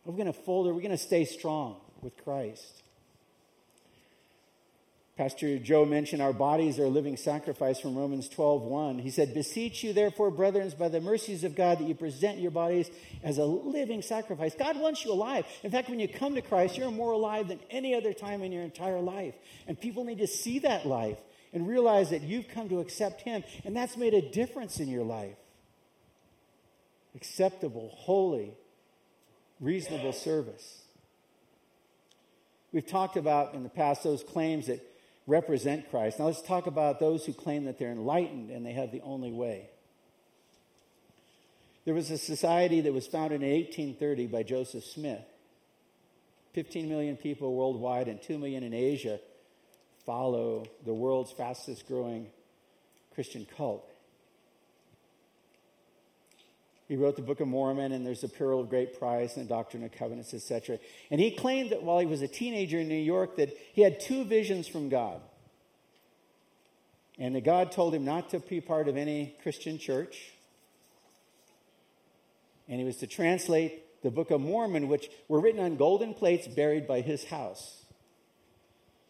Are 0.08 0.10
we 0.10 0.16
going 0.16 0.32
to 0.32 0.40
fold 0.40 0.66
are 0.66 0.72
we 0.72 0.80
going 0.80 0.90
to 0.90 0.96
stay 0.96 1.26
strong 1.26 1.76
with 2.00 2.16
Christ? 2.24 2.82
Pastor 5.18 5.58
Joe 5.58 5.84
mentioned 5.84 6.22
our 6.22 6.32
bodies 6.32 6.78
are 6.78 6.84
a 6.84 6.88
living 6.88 7.18
sacrifice 7.18 7.78
from 7.80 7.94
Romans 7.94 8.28
12, 8.28 8.62
1. 8.62 8.98
He 9.00 9.10
said, 9.10 9.34
Beseech 9.34 9.82
you, 9.82 9.92
therefore, 9.92 10.30
brethren, 10.30 10.72
by 10.78 10.88
the 10.88 11.00
mercies 11.00 11.44
of 11.44 11.54
God, 11.54 11.80
that 11.80 11.88
you 11.88 11.94
present 11.94 12.38
your 12.38 12.52
bodies 12.52 12.88
as 13.22 13.36
a 13.36 13.44
living 13.44 14.00
sacrifice. 14.00 14.54
God 14.54 14.80
wants 14.80 15.04
you 15.04 15.12
alive. 15.12 15.44
In 15.62 15.70
fact, 15.70 15.90
when 15.90 16.00
you 16.00 16.08
come 16.08 16.36
to 16.36 16.40
Christ, 16.40 16.78
you're 16.78 16.90
more 16.90 17.12
alive 17.12 17.48
than 17.48 17.58
any 17.68 17.94
other 17.94 18.14
time 18.14 18.42
in 18.42 18.52
your 18.52 18.62
entire 18.62 19.00
life. 19.00 19.34
And 19.66 19.78
people 19.78 20.04
need 20.04 20.18
to 20.18 20.28
see 20.28 20.60
that 20.60 20.86
life 20.86 21.18
and 21.52 21.68
realize 21.68 22.10
that 22.10 22.22
you've 22.22 22.48
come 22.48 22.68
to 22.70 22.78
accept 22.78 23.22
Him, 23.22 23.42
and 23.64 23.76
that's 23.76 23.96
made 23.96 24.14
a 24.14 24.22
difference 24.22 24.78
in 24.78 24.88
your 24.88 25.04
life. 25.04 25.36
Acceptable, 27.14 27.90
holy, 27.92 28.54
reasonable 29.60 30.12
service. 30.12 30.82
We've 32.72 32.86
talked 32.86 33.16
about 33.16 33.54
in 33.54 33.62
the 33.62 33.68
past 33.68 34.02
those 34.02 34.22
claims 34.22 34.66
that 34.66 34.84
represent 35.26 35.90
Christ. 35.90 36.18
Now 36.18 36.26
let's 36.26 36.42
talk 36.42 36.66
about 36.66 37.00
those 37.00 37.24
who 37.24 37.32
claim 37.32 37.64
that 37.64 37.78
they're 37.78 37.92
enlightened 37.92 38.50
and 38.50 38.64
they 38.64 38.72
have 38.72 38.92
the 38.92 39.00
only 39.02 39.32
way. 39.32 39.68
There 41.84 41.94
was 41.94 42.10
a 42.10 42.18
society 42.18 42.82
that 42.82 42.92
was 42.92 43.06
founded 43.06 43.42
in 43.42 43.50
1830 43.50 44.26
by 44.26 44.42
Joseph 44.42 44.84
Smith. 44.84 45.24
15 46.52 46.88
million 46.88 47.16
people 47.16 47.54
worldwide 47.54 48.08
and 48.08 48.20
2 48.20 48.38
million 48.38 48.62
in 48.62 48.74
Asia 48.74 49.20
follow 50.04 50.66
the 50.84 50.92
world's 50.92 51.30
fastest 51.30 51.86
growing 51.86 52.26
Christian 53.14 53.46
cult. 53.56 53.88
He 56.88 56.96
wrote 56.96 57.16
the 57.16 57.22
Book 57.22 57.40
of 57.40 57.48
Mormon, 57.48 57.92
and 57.92 58.04
there's 58.04 58.22
the 58.22 58.28
Pearl 58.28 58.60
of 58.60 58.70
Great 58.70 58.98
Price 58.98 59.36
and 59.36 59.44
the 59.44 59.48
Doctrine 59.48 59.84
of 59.84 59.92
Covenants, 59.92 60.32
etc. 60.32 60.78
And 61.10 61.20
he 61.20 61.30
claimed 61.30 61.70
that 61.70 61.82
while 61.82 61.98
he 61.98 62.06
was 62.06 62.22
a 62.22 62.28
teenager 62.28 62.78
in 62.78 62.88
New 62.88 62.94
York, 62.94 63.36
that 63.36 63.54
he 63.74 63.82
had 63.82 64.00
two 64.00 64.24
visions 64.24 64.66
from 64.66 64.88
God. 64.88 65.20
And 67.18 67.34
that 67.34 67.44
God 67.44 67.72
told 67.72 67.94
him 67.94 68.06
not 68.06 68.30
to 68.30 68.38
be 68.38 68.62
part 68.62 68.88
of 68.88 68.96
any 68.96 69.36
Christian 69.42 69.78
church. 69.78 70.32
And 72.68 72.78
he 72.78 72.86
was 72.86 72.96
to 72.98 73.06
translate 73.06 74.02
the 74.02 74.10
Book 74.10 74.30
of 74.30 74.40
Mormon, 74.40 74.88
which 74.88 75.10
were 75.28 75.40
written 75.40 75.60
on 75.60 75.76
golden 75.76 76.14
plates 76.14 76.48
buried 76.48 76.86
by 76.86 77.02
his 77.02 77.24
house. 77.24 77.84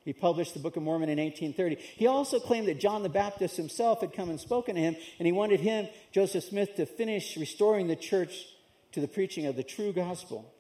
He 0.09 0.15
published 0.15 0.55
the 0.55 0.61
Book 0.61 0.77
of 0.77 0.83
Mormon 0.83 1.11
in 1.11 1.19
1830. 1.19 1.77
He 1.97 2.07
also 2.07 2.41
claimed 2.41 2.67
that 2.69 2.81
John 2.81 3.03
the 3.03 3.11
Baptist 3.11 3.59
himself 3.59 4.01
had 4.01 4.15
come 4.15 4.31
and 4.31 4.41
spoken 4.41 4.75
to 4.75 4.81
him, 4.81 4.97
and 5.19 5.27
he 5.27 5.33
wanted 5.33 5.61
him, 5.61 5.87
Joseph 6.13 6.45
Smith, 6.45 6.77
to 6.77 6.87
finish 6.87 7.37
restoring 7.37 7.89
the 7.89 7.95
church 7.95 8.47
to 8.93 9.03
the 9.03 9.07
preaching 9.07 9.45
of 9.45 9.55
the 9.55 9.63
true 9.63 9.93
gospel. 9.93 10.51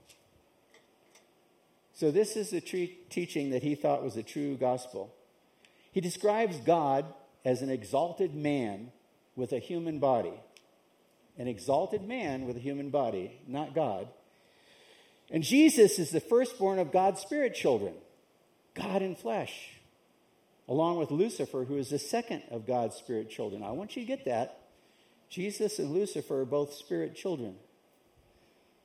So, 1.94 2.10
this 2.10 2.36
is 2.36 2.50
the 2.50 2.60
tre- 2.60 2.98
teaching 3.08 3.48
that 3.52 3.62
he 3.62 3.74
thought 3.74 4.04
was 4.04 4.16
the 4.16 4.22
true 4.22 4.54
gospel. 4.54 5.14
He 5.92 6.02
describes 6.02 6.58
God 6.58 7.06
as 7.42 7.62
an 7.62 7.70
exalted 7.70 8.34
man 8.34 8.92
with 9.34 9.54
a 9.54 9.60
human 9.60 9.98
body. 9.98 10.42
An 11.38 11.48
exalted 11.48 12.06
man 12.06 12.44
with 12.44 12.58
a 12.58 12.60
human 12.60 12.90
body, 12.90 13.40
not 13.46 13.74
God. 13.74 14.08
And 15.30 15.42
Jesus 15.42 15.98
is 15.98 16.10
the 16.10 16.20
firstborn 16.20 16.78
of 16.78 16.92
God's 16.92 17.22
spirit 17.22 17.54
children. 17.54 17.94
God 18.78 19.02
in 19.02 19.14
flesh, 19.14 19.70
along 20.68 20.98
with 20.98 21.10
Lucifer, 21.10 21.64
who 21.64 21.76
is 21.76 21.90
the 21.90 21.98
second 21.98 22.42
of 22.50 22.66
God's 22.66 22.96
spirit 22.96 23.30
children. 23.30 23.62
I 23.62 23.72
want 23.72 23.96
you 23.96 24.02
to 24.02 24.08
get 24.08 24.24
that. 24.26 24.60
Jesus 25.28 25.78
and 25.78 25.92
Lucifer 25.92 26.40
are 26.40 26.46
both 26.46 26.74
spirit 26.74 27.14
children. 27.14 27.56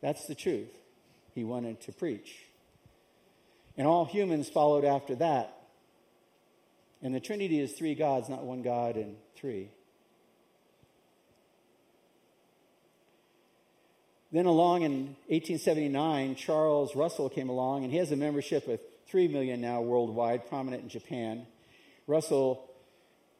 That's 0.01 0.27
the 0.27 0.35
truth 0.35 0.69
he 1.33 1.43
wanted 1.43 1.81
to 1.81 1.91
preach. 1.91 2.35
And 3.77 3.87
all 3.87 4.05
humans 4.05 4.49
followed 4.49 4.85
after 4.85 5.15
that. 5.15 5.57
And 7.01 7.13
the 7.13 7.19
Trinity 7.19 7.59
is 7.59 7.73
three 7.73 7.95
gods, 7.95 8.29
not 8.29 8.43
one 8.43 8.61
God 8.61 8.95
and 8.95 9.15
three. 9.35 9.69
Then, 14.31 14.45
along 14.47 14.81
in 14.81 15.15
1879, 15.27 16.35
Charles 16.35 16.95
Russell 16.95 17.29
came 17.29 17.49
along, 17.49 17.83
and 17.83 17.91
he 17.91 17.99
has 17.99 18.11
a 18.11 18.15
membership 18.15 18.67
with 18.67 18.81
3 19.13 19.27
million 19.27 19.61
now 19.61 19.79
worldwide, 19.79 20.49
prominent 20.49 20.81
in 20.81 20.89
Japan. 20.89 21.45
Russell 22.07 22.67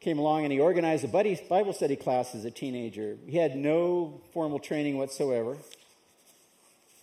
came 0.02 0.20
along 0.20 0.44
and 0.44 0.54
he 0.54 0.60
organized 0.60 1.04
a 1.04 1.08
buddy 1.08 1.34
Bible 1.50 1.74
study 1.74 1.96
class 1.96 2.36
as 2.36 2.46
a 2.46 2.52
teenager. 2.52 3.18
He 3.26 3.38
had 3.38 3.56
no 3.56 4.22
formal 4.34 4.60
training 4.60 5.00
whatsoever, 5.00 5.58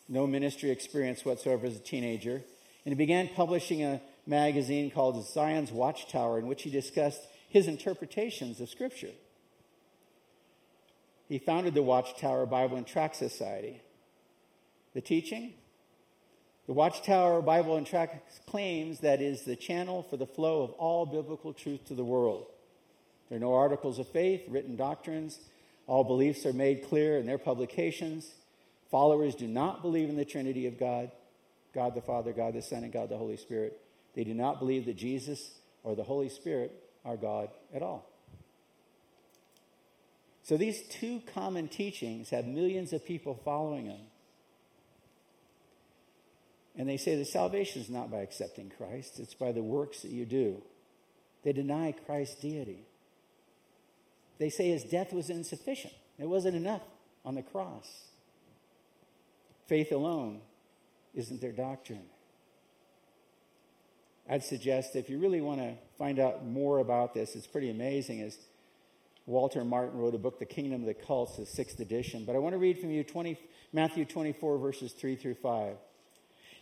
no 0.08 0.24
ministry 0.24 0.70
experience 0.70 1.24
whatsoever 1.24 1.66
as 1.66 1.74
a 1.74 1.80
teenager. 1.80 2.34
And 2.84 2.92
he 2.92 2.94
began 2.94 3.26
publishing 3.34 3.82
a 3.82 4.00
magazine 4.24 4.92
called 4.92 5.26
Zion's 5.26 5.72
Watchtower, 5.72 6.38
in 6.38 6.46
which 6.46 6.62
he 6.62 6.70
discussed 6.70 7.22
his 7.48 7.66
interpretations 7.66 8.60
of 8.60 8.68
Scripture. 8.68 9.10
He 11.28 11.38
founded 11.38 11.74
the 11.74 11.82
Watchtower 11.82 12.46
Bible 12.46 12.76
and 12.76 12.86
Tract 12.86 13.16
Society. 13.16 13.80
The 14.94 15.00
teaching? 15.00 15.54
The 16.70 16.74
Watchtower 16.74 17.42
Bible 17.42 17.76
and 17.78 17.84
Tract 17.84 18.46
claims 18.46 19.00
that 19.00 19.20
is 19.20 19.42
the 19.42 19.56
channel 19.56 20.04
for 20.04 20.16
the 20.16 20.24
flow 20.24 20.62
of 20.62 20.70
all 20.74 21.04
biblical 21.04 21.52
truth 21.52 21.84
to 21.86 21.94
the 21.94 22.04
world. 22.04 22.46
There 23.28 23.38
are 23.38 23.40
no 23.40 23.54
articles 23.54 23.98
of 23.98 24.06
faith, 24.06 24.42
written 24.46 24.76
doctrines. 24.76 25.40
All 25.88 26.04
beliefs 26.04 26.46
are 26.46 26.52
made 26.52 26.84
clear 26.84 27.18
in 27.18 27.26
their 27.26 27.38
publications. 27.38 28.30
Followers 28.88 29.34
do 29.34 29.48
not 29.48 29.82
believe 29.82 30.10
in 30.10 30.14
the 30.14 30.24
Trinity 30.24 30.68
of 30.68 30.78
God 30.78 31.10
God 31.74 31.96
the 31.96 32.02
Father, 32.02 32.32
God 32.32 32.54
the 32.54 32.62
Son, 32.62 32.84
and 32.84 32.92
God 32.92 33.08
the 33.08 33.18
Holy 33.18 33.36
Spirit. 33.36 33.80
They 34.14 34.22
do 34.22 34.32
not 34.32 34.60
believe 34.60 34.86
that 34.86 34.96
Jesus 34.96 35.50
or 35.82 35.96
the 35.96 36.04
Holy 36.04 36.28
Spirit 36.28 36.72
are 37.04 37.16
God 37.16 37.48
at 37.74 37.82
all. 37.82 38.08
So 40.44 40.56
these 40.56 40.82
two 40.82 41.20
common 41.34 41.66
teachings 41.66 42.30
have 42.30 42.46
millions 42.46 42.92
of 42.92 43.04
people 43.04 43.40
following 43.44 43.88
them. 43.88 44.02
And 46.80 46.88
they 46.88 46.96
say 46.96 47.14
the 47.14 47.26
salvation 47.26 47.82
is 47.82 47.90
not 47.90 48.10
by 48.10 48.20
accepting 48.20 48.72
Christ, 48.74 49.20
it's 49.20 49.34
by 49.34 49.52
the 49.52 49.62
works 49.62 50.00
that 50.00 50.12
you 50.12 50.24
do. 50.24 50.62
They 51.42 51.52
deny 51.52 51.92
Christ's 52.06 52.40
deity. 52.40 52.86
They 54.38 54.48
say 54.48 54.70
his 54.70 54.84
death 54.84 55.12
was 55.12 55.28
insufficient, 55.28 55.92
it 56.18 56.26
wasn't 56.26 56.56
enough 56.56 56.80
on 57.22 57.34
the 57.34 57.42
cross. 57.42 57.86
faith 59.66 59.92
alone 59.92 60.40
isn't 61.14 61.42
their 61.42 61.52
doctrine. 61.52 62.06
I'd 64.26 64.42
suggest 64.42 64.96
if 64.96 65.10
you 65.10 65.18
really 65.18 65.42
want 65.42 65.60
to 65.60 65.74
find 65.98 66.18
out 66.18 66.46
more 66.46 66.78
about 66.78 67.12
this, 67.12 67.36
it's 67.36 67.46
pretty 67.46 67.68
amazing. 67.68 68.20
Is 68.20 68.38
Walter 69.26 69.66
Martin 69.66 69.98
wrote 69.98 70.14
a 70.14 70.18
book, 70.18 70.38
The 70.38 70.46
Kingdom 70.46 70.80
of 70.80 70.86
the 70.86 70.94
Cults, 70.94 71.36
the 71.36 71.44
sixth 71.44 71.78
edition. 71.78 72.24
But 72.24 72.36
I 72.36 72.38
want 72.38 72.54
to 72.54 72.58
read 72.58 72.78
from 72.78 72.90
you 72.90 73.04
20, 73.04 73.38
Matthew 73.70 74.06
24, 74.06 74.56
verses 74.56 74.92
3 74.92 75.16
through 75.16 75.34
5. 75.34 75.76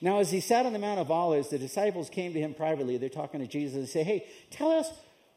Now, 0.00 0.20
as 0.20 0.30
he 0.30 0.40
sat 0.40 0.64
on 0.64 0.72
the 0.72 0.78
Mount 0.78 1.00
of 1.00 1.10
Olives, 1.10 1.48
the 1.48 1.58
disciples 1.58 2.08
came 2.08 2.32
to 2.32 2.40
him 2.40 2.54
privately. 2.54 2.98
They're 2.98 3.08
talking 3.08 3.40
to 3.40 3.46
Jesus 3.46 3.76
and 3.76 3.88
say, 3.88 4.04
Hey, 4.04 4.26
tell 4.50 4.70
us, 4.70 4.90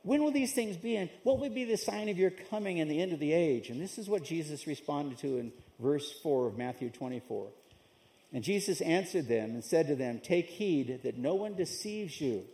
when 0.03 0.23
will 0.23 0.31
these 0.31 0.53
things 0.53 0.77
be? 0.77 0.95
And 0.95 1.09
what 1.23 1.39
would 1.39 1.53
be 1.53 1.65
the 1.65 1.77
sign 1.77 2.09
of 2.09 2.17
your 2.17 2.31
coming 2.31 2.79
and 2.79 2.89
the 2.89 3.01
end 3.01 3.13
of 3.13 3.19
the 3.19 3.33
age? 3.33 3.69
And 3.69 3.81
this 3.81 3.97
is 3.97 4.07
what 4.07 4.23
Jesus 4.23 4.67
responded 4.67 5.19
to 5.19 5.37
in 5.37 5.51
verse 5.79 6.11
4 6.23 6.47
of 6.47 6.57
Matthew 6.57 6.89
24. 6.89 7.47
And 8.33 8.43
Jesus 8.43 8.81
answered 8.81 9.27
them 9.27 9.51
and 9.51 9.63
said 9.63 9.87
to 9.87 9.95
them, 9.95 10.19
Take 10.19 10.47
heed 10.47 11.01
that 11.03 11.17
no 11.17 11.35
one 11.35 11.55
deceives 11.55 12.19
you, 12.19 12.45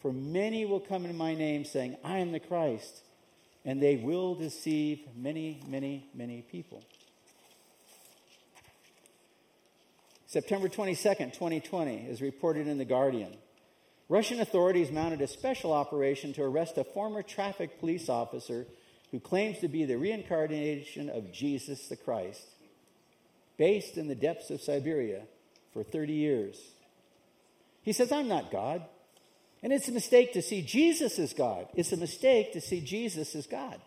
for 0.00 0.12
many 0.12 0.66
will 0.66 0.80
come 0.80 1.04
in 1.06 1.16
my 1.16 1.34
name, 1.34 1.64
saying, 1.64 1.96
I 2.04 2.18
am 2.18 2.32
the 2.32 2.40
Christ, 2.40 3.02
and 3.64 3.80
they 3.80 3.96
will 3.96 4.34
deceive 4.34 5.00
many, 5.16 5.60
many, 5.66 6.08
many 6.14 6.42
people. 6.42 6.82
September 10.26 10.68
22nd, 10.68 11.34
2020, 11.34 11.98
is 12.08 12.20
reported 12.20 12.66
in 12.66 12.78
The 12.78 12.84
Guardian. 12.84 13.36
Russian 14.08 14.40
authorities 14.40 14.90
mounted 14.90 15.20
a 15.20 15.28
special 15.28 15.72
operation 15.72 16.32
to 16.32 16.42
arrest 16.42 16.78
a 16.78 16.84
former 16.84 17.22
traffic 17.22 17.78
police 17.78 18.08
officer 18.08 18.66
who 19.12 19.20
claims 19.20 19.58
to 19.60 19.68
be 19.68 19.84
the 19.84 19.96
reincarnation 19.96 21.08
of 21.08 21.32
Jesus 21.32 21.86
the 21.86 21.96
Christ 21.96 22.42
based 23.56 23.96
in 23.96 24.08
the 24.08 24.16
depths 24.16 24.50
of 24.50 24.60
Siberia 24.60 25.22
for 25.72 25.84
30 25.84 26.12
years. 26.12 26.60
He 27.82 27.92
says, 27.92 28.10
I'm 28.10 28.28
not 28.28 28.50
God. 28.50 28.82
And 29.62 29.72
it's 29.72 29.88
a 29.88 29.92
mistake 29.92 30.32
to 30.32 30.42
see 30.42 30.60
Jesus 30.60 31.18
as 31.20 31.32
God. 31.32 31.68
It's 31.74 31.92
a 31.92 31.96
mistake 31.96 32.52
to 32.52 32.60
see 32.60 32.80
Jesus 32.80 33.34
as 33.36 33.46
God. 33.46 33.80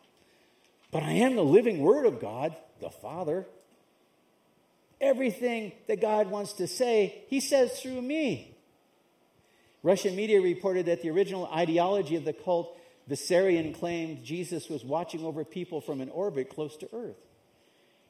But 0.91 1.03
I 1.03 1.11
am 1.11 1.35
the 1.35 1.43
living 1.43 1.79
Word 1.79 2.05
of 2.05 2.21
God, 2.21 2.55
the 2.79 2.89
Father. 2.89 3.45
Everything 5.01 5.71
that 5.87 6.01
God 6.01 6.29
wants 6.29 6.53
to 6.53 6.67
say, 6.67 7.23
He 7.27 7.39
says 7.39 7.79
through 7.79 8.01
me. 8.01 8.55
Russian 9.81 10.15
media 10.15 10.41
reported 10.41 10.87
that 10.87 11.01
the 11.01 11.09
original 11.09 11.47
ideology 11.47 12.15
of 12.15 12.25
the 12.25 12.33
cult, 12.33 12.77
Vissarion, 13.09 13.73
claimed 13.73 14.23
Jesus 14.25 14.67
was 14.67 14.83
watching 14.83 15.23
over 15.23 15.45
people 15.45 15.79
from 15.79 16.01
an 16.01 16.09
orbit 16.09 16.49
close 16.49 16.75
to 16.77 16.89
Earth. 16.93 17.15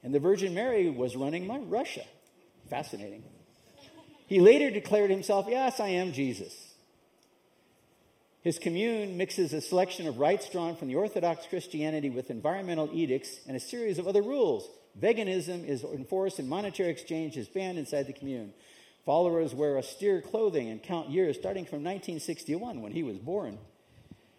And 0.04 0.14
the 0.14 0.20
Virgin 0.20 0.54
Mary 0.56 0.90
was 0.90 1.16
running 1.16 1.46
my 1.46 1.60
Russia. 1.60 2.06
Fascinating. 2.70 3.24
He 4.28 4.40
later 4.40 4.72
declared 4.72 5.12
himself, 5.12 5.46
Yes, 5.50 5.80
I 5.80 5.90
am 5.90 6.12
Jesus. 6.12 6.70
His 8.42 8.58
commune 8.58 9.18
mixes 9.18 9.54
a 9.54 9.62
selection 9.62 10.08
of 10.08 10.18
rites 10.18 10.50
drawn 10.50 10.76
from 10.76 10.88
the 10.88 10.96
Orthodox 10.96 11.46
Christianity 11.48 12.10
with 12.10 12.30
environmental 12.30 12.90
edicts 12.94 13.40
and 13.48 13.58
a 13.58 13.60
series 13.60 14.00
of 14.00 14.08
other 14.08 14.22
rules. 14.22 14.70
Veganism 14.98 15.68
is 15.68 15.84
enforced 15.84 16.40
and 16.40 16.48
monetary 16.48 16.90
exchange 16.90 17.38
is 17.38 17.48
banned 17.48 17.78
inside 17.78 18.08
the 18.08 18.14
commune. 18.14 18.54
Followers 19.06 19.54
wear 19.54 19.78
austere 19.78 20.22
clothing 20.22 20.70
and 20.70 20.82
count 20.84 21.10
years 21.10 21.38
starting 21.38 21.66
from 21.66 21.84
1961 21.84 22.82
when 22.82 22.92
he 22.92 23.04
was 23.04 23.18
born, 23.18 23.58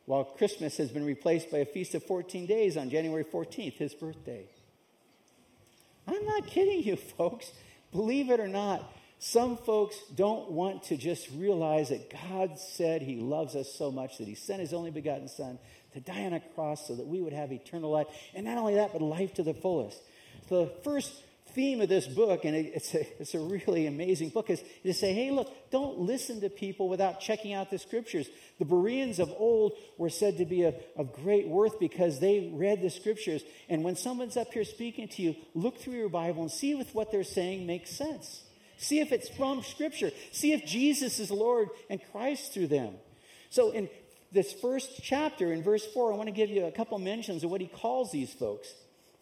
while 0.06 0.24
Christmas 0.24 0.76
has 0.76 0.90
been 0.90 1.04
replaced 1.04 1.50
by 1.50 1.58
a 1.58 1.64
feast 1.64 1.94
of 1.94 2.04
14 2.04 2.46
days 2.46 2.76
on 2.76 2.90
January 2.90 3.24
14th, 3.24 3.74
his 3.74 3.94
birthday. 3.94 4.46
I'm 6.06 6.24
not 6.24 6.46
kidding 6.46 6.82
you, 6.82 6.96
folks. 7.18 7.50
Believe 7.92 8.30
it 8.30 8.38
or 8.38 8.48
not, 8.48 8.92
some 9.18 9.58
folks 9.58 9.98
don't 10.14 10.50
want 10.50 10.84
to 10.84 10.96
just 10.96 11.28
realize 11.32 11.90
that 11.90 12.10
God 12.10 12.58
said 12.58 13.02
He 13.02 13.16
loves 13.16 13.54
us 13.54 13.72
so 13.74 13.90
much 13.90 14.18
that 14.18 14.26
He 14.26 14.34
sent 14.34 14.60
His 14.60 14.72
only 14.72 14.90
begotten 14.90 15.28
Son 15.28 15.58
to 15.92 16.00
die 16.00 16.24
on 16.24 16.32
a 16.32 16.40
cross 16.40 16.86
so 16.88 16.94
that 16.94 17.06
we 17.06 17.20
would 17.20 17.32
have 17.32 17.52
eternal 17.52 17.90
life. 17.90 18.06
And 18.34 18.46
not 18.46 18.56
only 18.56 18.76
that, 18.76 18.92
but 18.92 19.02
life 19.02 19.34
to 19.34 19.42
the 19.42 19.52
fullest. 19.52 20.00
The 20.50 20.70
first 20.82 21.12
theme 21.54 21.80
of 21.80 21.88
this 21.88 22.06
book, 22.06 22.44
and 22.44 22.54
it's 22.54 22.94
a, 22.94 23.20
it's 23.20 23.34
a 23.34 23.38
really 23.38 23.86
amazing 23.86 24.30
book, 24.30 24.50
is, 24.50 24.62
to 24.82 24.92
say, 24.92 25.14
hey, 25.14 25.30
look, 25.30 25.48
don't 25.70 26.00
listen 26.00 26.40
to 26.40 26.50
people 26.50 26.88
without 26.88 27.20
checking 27.20 27.52
out 27.52 27.70
the 27.70 27.78
scriptures. 27.78 28.28
The 28.58 28.64
Bereans 28.64 29.18
of 29.18 29.30
old 29.30 29.72
were 29.96 30.10
said 30.10 30.38
to 30.38 30.44
be 30.44 30.64
of, 30.64 30.74
of 30.96 31.12
great 31.12 31.48
worth 31.48 31.78
because 31.78 32.20
they 32.20 32.52
read 32.52 32.82
the 32.82 32.90
scriptures. 32.90 33.42
And 33.68 33.84
when 33.84 33.96
someone's 33.96 34.36
up 34.36 34.52
here 34.52 34.64
speaking 34.64 35.08
to 35.08 35.22
you, 35.22 35.36
look 35.54 35.78
through 35.78 35.94
your 35.94 36.08
Bible 36.08 36.42
and 36.42 36.50
see 36.50 36.72
if 36.72 36.94
what 36.94 37.12
they're 37.12 37.24
saying 37.24 37.66
makes 37.66 37.90
sense. 37.90 38.42
See 38.76 39.00
if 39.00 39.12
it's 39.12 39.28
from 39.28 39.62
scripture. 39.62 40.10
See 40.32 40.52
if 40.52 40.64
Jesus 40.64 41.20
is 41.20 41.30
Lord 41.30 41.68
and 41.88 42.00
Christ 42.12 42.52
through 42.52 42.68
them. 42.68 42.94
So 43.50 43.70
in 43.70 43.88
this 44.32 44.52
first 44.52 45.00
chapter, 45.02 45.52
in 45.52 45.62
verse 45.62 45.84
4, 45.92 46.12
I 46.12 46.16
want 46.16 46.28
to 46.28 46.34
give 46.34 46.50
you 46.50 46.66
a 46.66 46.72
couple 46.72 46.98
mentions 46.98 47.44
of 47.44 47.50
what 47.50 47.60
he 47.60 47.66
calls 47.66 48.10
these 48.10 48.32
folks. 48.32 48.72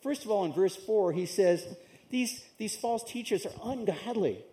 First 0.03 0.25
of 0.25 0.31
all, 0.31 0.45
in 0.45 0.53
verse 0.53 0.77
4, 0.77 1.13
he 1.13 1.27
says, 1.27 1.67
these, 2.11 2.43
these 2.59 2.77
false 2.77 3.05
teachers 3.05 3.47
are 3.47 3.73
ungodly. 3.73 4.45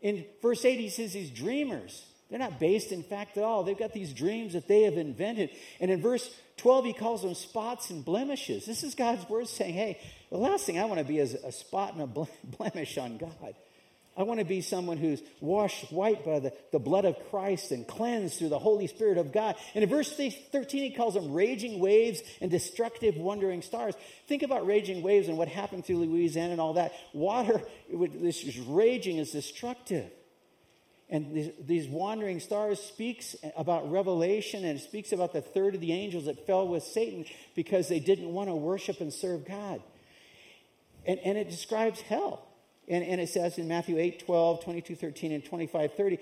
In 0.00 0.24
verse 0.42 0.64
8, 0.64 0.78
he 0.78 0.88
says 0.88 1.12
these 1.12 1.30
dreamers. 1.30 2.04
They're 2.30 2.38
not 2.38 2.60
based 2.60 2.92
in 2.92 3.02
fact 3.02 3.36
at 3.38 3.44
all. 3.44 3.64
They've 3.64 3.78
got 3.78 3.92
these 3.92 4.12
dreams 4.12 4.52
that 4.52 4.68
they 4.68 4.82
have 4.82 4.98
invented. 4.98 5.50
And 5.80 5.90
in 5.90 6.02
verse 6.02 6.30
12, 6.58 6.86
he 6.86 6.92
calls 6.92 7.22
them 7.22 7.34
spots 7.34 7.90
and 7.90 8.04
blemishes. 8.04 8.66
This 8.66 8.82
is 8.82 8.94
God's 8.94 9.28
word 9.28 9.48
saying, 9.48 9.74
hey, 9.74 9.98
the 10.30 10.36
last 10.36 10.66
thing 10.66 10.78
I 10.78 10.84
want 10.84 10.98
to 10.98 11.04
be 11.04 11.18
is 11.18 11.34
a 11.34 11.52
spot 11.52 11.94
and 11.94 12.02
a 12.02 12.06
blemish 12.44 12.98
on 12.98 13.16
God. 13.16 13.54
I 14.18 14.24
want 14.24 14.40
to 14.40 14.44
be 14.44 14.62
someone 14.62 14.96
who's 14.96 15.22
washed 15.40 15.92
white 15.92 16.24
by 16.24 16.40
the, 16.40 16.52
the 16.72 16.80
blood 16.80 17.04
of 17.04 17.16
Christ 17.30 17.70
and 17.70 17.86
cleansed 17.86 18.36
through 18.36 18.48
the 18.48 18.58
Holy 18.58 18.88
Spirit 18.88 19.16
of 19.16 19.30
God. 19.30 19.54
And 19.76 19.84
in 19.84 19.88
verse 19.88 20.12
13, 20.12 20.82
he 20.82 20.90
calls 20.90 21.14
them 21.14 21.32
raging 21.32 21.78
waves 21.78 22.20
and 22.40 22.50
destructive, 22.50 23.16
wandering 23.16 23.62
stars. 23.62 23.94
Think 24.26 24.42
about 24.42 24.66
raging 24.66 25.02
waves 25.02 25.28
and 25.28 25.38
what 25.38 25.46
happened 25.46 25.86
through 25.86 25.98
Louisiana 25.98 26.50
and 26.50 26.60
all 26.60 26.74
that. 26.74 26.92
Water, 27.12 27.62
this 27.88 28.42
is 28.42 28.58
raging 28.58 29.18
is 29.18 29.30
destructive. 29.30 30.10
And 31.08 31.32
these, 31.32 31.52
these 31.60 31.88
wandering 31.88 32.40
stars 32.40 32.80
speaks 32.80 33.36
about 33.56 33.88
revelation 33.88 34.64
and 34.64 34.80
speaks 34.80 35.12
about 35.12 35.32
the 35.32 35.42
third 35.42 35.76
of 35.76 35.80
the 35.80 35.92
angels 35.92 36.24
that 36.24 36.44
fell 36.44 36.66
with 36.66 36.82
Satan 36.82 37.24
because 37.54 37.88
they 37.88 38.00
didn't 38.00 38.32
want 38.32 38.48
to 38.48 38.56
worship 38.56 39.00
and 39.00 39.12
serve 39.12 39.46
God. 39.46 39.80
And, 41.06 41.20
and 41.20 41.38
it 41.38 41.48
describes 41.48 42.00
hell. 42.00 42.47
And, 42.88 43.04
and 43.04 43.20
it 43.20 43.28
says 43.28 43.58
in 43.58 43.68
Matthew 43.68 43.98
8, 43.98 44.24
12, 44.24 44.64
22, 44.64 44.96
13, 44.96 45.32
and 45.32 45.44
25, 45.44 45.92
30, 45.94 46.18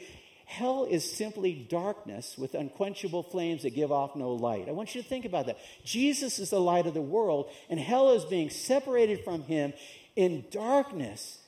hell 0.46 0.84
is 0.88 1.10
simply 1.10 1.54
darkness 1.54 2.36
with 2.36 2.54
unquenchable 2.54 3.24
flames 3.24 3.62
that 3.62 3.74
give 3.74 3.92
off 3.92 4.16
no 4.16 4.30
light. 4.30 4.68
I 4.68 4.72
want 4.72 4.94
you 4.94 5.02
to 5.02 5.08
think 5.08 5.24
about 5.24 5.46
that. 5.46 5.58
Jesus 5.84 6.38
is 6.38 6.50
the 6.50 6.60
light 6.60 6.86
of 6.86 6.94
the 6.94 7.02
world, 7.02 7.50
and 7.68 7.78
hell 7.78 8.10
is 8.10 8.24
being 8.24 8.50
separated 8.50 9.22
from 9.24 9.42
him 9.42 9.72
in 10.14 10.44
darkness. 10.50 11.38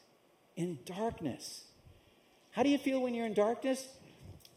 In 0.57 0.79
darkness. 0.85 1.65
How 2.51 2.63
do 2.63 2.69
you 2.69 2.79
feel 2.79 3.01
when 3.01 3.15
you're 3.15 3.27
in 3.27 3.35
darkness? 3.35 3.87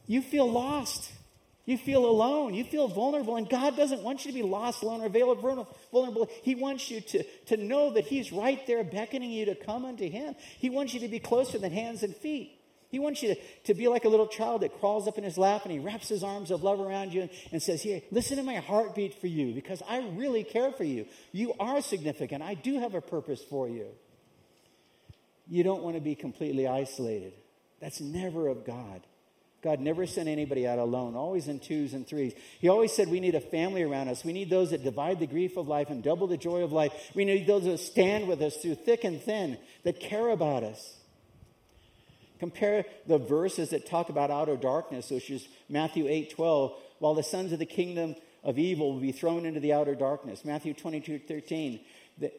You 0.08 0.22
feel 0.22 0.52
lost. 0.52 1.12
You 1.72 1.78
feel 1.78 2.06
alone. 2.06 2.54
You 2.54 2.66
feel 2.66 2.90
vulnerable. 2.90 3.38
And 3.38 3.48
God 3.48 3.78
doesn't 3.78 4.04
want 4.04 4.26
you 4.26 4.32
to 4.34 4.38
be 4.38 4.44
lost, 4.44 4.84
alone, 4.84 5.00
or 5.00 5.08
vulnerable. 5.08 6.30
He 6.44 6.54
wants 6.54 6.92
you 6.92 7.00
to, 7.00 7.24
to 7.46 7.56
know 7.56 7.94
that 7.94 8.06
He's 8.06 8.34
right 8.34 8.60
there 8.68 8.84
beckoning 8.84 9.32
you 9.32 9.46
to 9.46 9.56
come 9.56 9.86
unto 9.86 10.10
Him. 10.10 10.36
He 10.58 10.70
wants 10.70 10.94
you 10.94 11.00
to 11.00 11.08
be 11.08 11.20
closer 11.20 11.58
than 11.58 11.72
hands 11.72 12.04
and 12.04 12.14
feet. 12.14 12.60
He 12.90 13.00
wants 13.00 13.24
you 13.24 13.36
to, 13.36 13.42
to 13.68 13.74
be 13.74 13.88
like 13.88 14.04
a 14.04 14.10
little 14.10 14.28
child 14.28 14.64
that 14.64 14.82
crawls 14.82 15.08
up 15.08 15.18
in 15.18 15.24
his 15.24 15.38
lap 15.38 15.62
and 15.64 15.72
he 15.72 15.80
wraps 15.80 16.10
his 16.10 16.26
arms 16.26 16.52
of 16.52 16.62
love 16.62 16.82
around 16.82 17.14
you 17.14 17.22
and, 17.22 17.30
and 17.54 17.64
says, 17.64 17.82
Here, 17.82 18.02
listen 18.12 18.36
to 18.36 18.44
my 18.44 18.56
heartbeat 18.56 19.22
for 19.22 19.28
you 19.28 19.54
because 19.54 19.82
I 19.88 20.00
really 20.10 20.44
care 20.44 20.74
for 20.74 20.84
you. 20.84 21.06
You 21.32 21.54
are 21.58 21.82
significant. 21.82 22.44
I 22.44 22.56
do 22.56 22.82
have 22.82 22.96
a 22.96 23.02
purpose 23.02 23.42
for 23.50 23.70
you. 23.70 23.88
You 25.48 25.64
don't 25.64 25.84
want 25.84 25.96
to 25.96 26.02
be 26.02 26.16
completely 26.16 26.68
isolated. 26.68 27.32
That's 27.80 28.02
never 28.02 28.50
of 28.50 28.66
God. 28.66 29.08
God 29.62 29.80
never 29.80 30.08
sent 30.08 30.28
anybody 30.28 30.68
out 30.68 30.80
alone, 30.80 31.16
always 31.16 31.48
in 31.48 31.60
twos 31.60 31.94
and 31.94 32.08
threes. 32.08 32.34
He 32.60 32.68
always 32.68 32.92
said 32.92 33.10
we 33.10 33.20
need 33.20 33.36
a 33.36 33.42
family 33.42 33.84
around 33.84 34.08
us. 34.08 34.24
We 34.24 34.34
need 34.34 34.50
those 34.50 34.72
that 34.72 34.84
divide 34.84 35.20
the 35.20 35.28
grief 35.28 35.56
of 35.56 35.68
life 35.68 35.90
and 35.90 36.02
double 36.02 36.26
the 36.26 36.38
joy 36.38 36.64
of 36.64 36.72
life. 36.72 36.92
We 37.14 37.26
need 37.26 37.46
those 37.46 37.66
that 37.66 37.80
stand 37.80 38.28
with 38.28 38.42
us 38.42 38.58
through 38.58 38.76
thick 38.76 39.04
and 39.04 39.22
thin, 39.22 39.60
that 39.84 40.00
care 40.00 40.30
about 40.30 40.64
us. 40.64 40.98
Compare 42.40 42.86
the 43.06 43.20
verses 43.20 43.70
that 43.70 43.86
talk 43.86 44.10
about 44.10 44.32
outer 44.32 44.58
darkness, 44.58 45.12
which 45.12 45.30
is 45.30 45.48
Matthew 45.70 46.08
8 46.08 46.32
12. 46.32 46.74
While 46.98 47.14
the 47.14 47.22
sons 47.22 47.52
of 47.52 47.60
the 47.60 47.68
kingdom 47.68 48.16
of 48.44 48.58
evil 48.58 48.94
will 48.94 49.00
be 49.00 49.12
thrown 49.12 49.46
into 49.46 49.60
the 49.60 49.74
outer 49.74 49.94
darkness. 49.94 50.44
Matthew 50.44 50.74
22 50.74 51.20
13. 51.20 51.82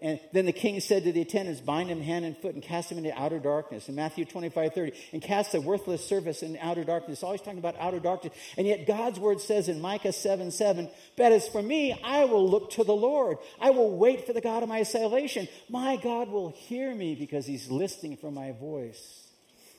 And 0.00 0.20
then 0.32 0.46
the 0.46 0.52
king 0.52 0.80
said 0.80 1.04
to 1.04 1.12
the 1.12 1.22
attendants, 1.22 1.60
Bind 1.60 1.88
him 1.88 2.00
hand 2.00 2.24
and 2.24 2.36
foot 2.36 2.54
and 2.54 2.62
cast 2.62 2.90
him 2.90 2.98
into 2.98 3.12
outer 3.20 3.38
darkness. 3.38 3.88
In 3.88 3.94
Matthew 3.94 4.24
25, 4.24 4.74
30, 4.74 4.92
and 5.12 5.22
cast 5.22 5.52
the 5.52 5.60
worthless 5.60 6.06
service 6.06 6.42
in 6.42 6.56
outer 6.60 6.84
darkness. 6.84 7.22
Always 7.22 7.40
talking 7.40 7.58
about 7.58 7.76
outer 7.78 7.98
darkness. 7.98 8.32
And 8.56 8.66
yet 8.66 8.86
God's 8.86 9.18
word 9.18 9.40
says 9.40 9.68
in 9.68 9.80
Micah 9.80 10.12
7, 10.12 10.50
7, 10.50 10.88
But 11.16 11.32
as 11.32 11.48
for 11.48 11.62
me, 11.62 11.98
I 12.04 12.24
will 12.24 12.48
look 12.48 12.70
to 12.72 12.84
the 12.84 12.94
Lord. 12.94 13.38
I 13.60 13.70
will 13.70 13.96
wait 13.96 14.26
for 14.26 14.32
the 14.32 14.40
God 14.40 14.62
of 14.62 14.68
my 14.68 14.82
salvation. 14.82 15.48
My 15.68 15.96
God 15.96 16.28
will 16.28 16.50
hear 16.50 16.94
me 16.94 17.14
because 17.14 17.46
he's 17.46 17.70
listening 17.70 18.16
for 18.16 18.30
my 18.30 18.52
voice. 18.52 19.26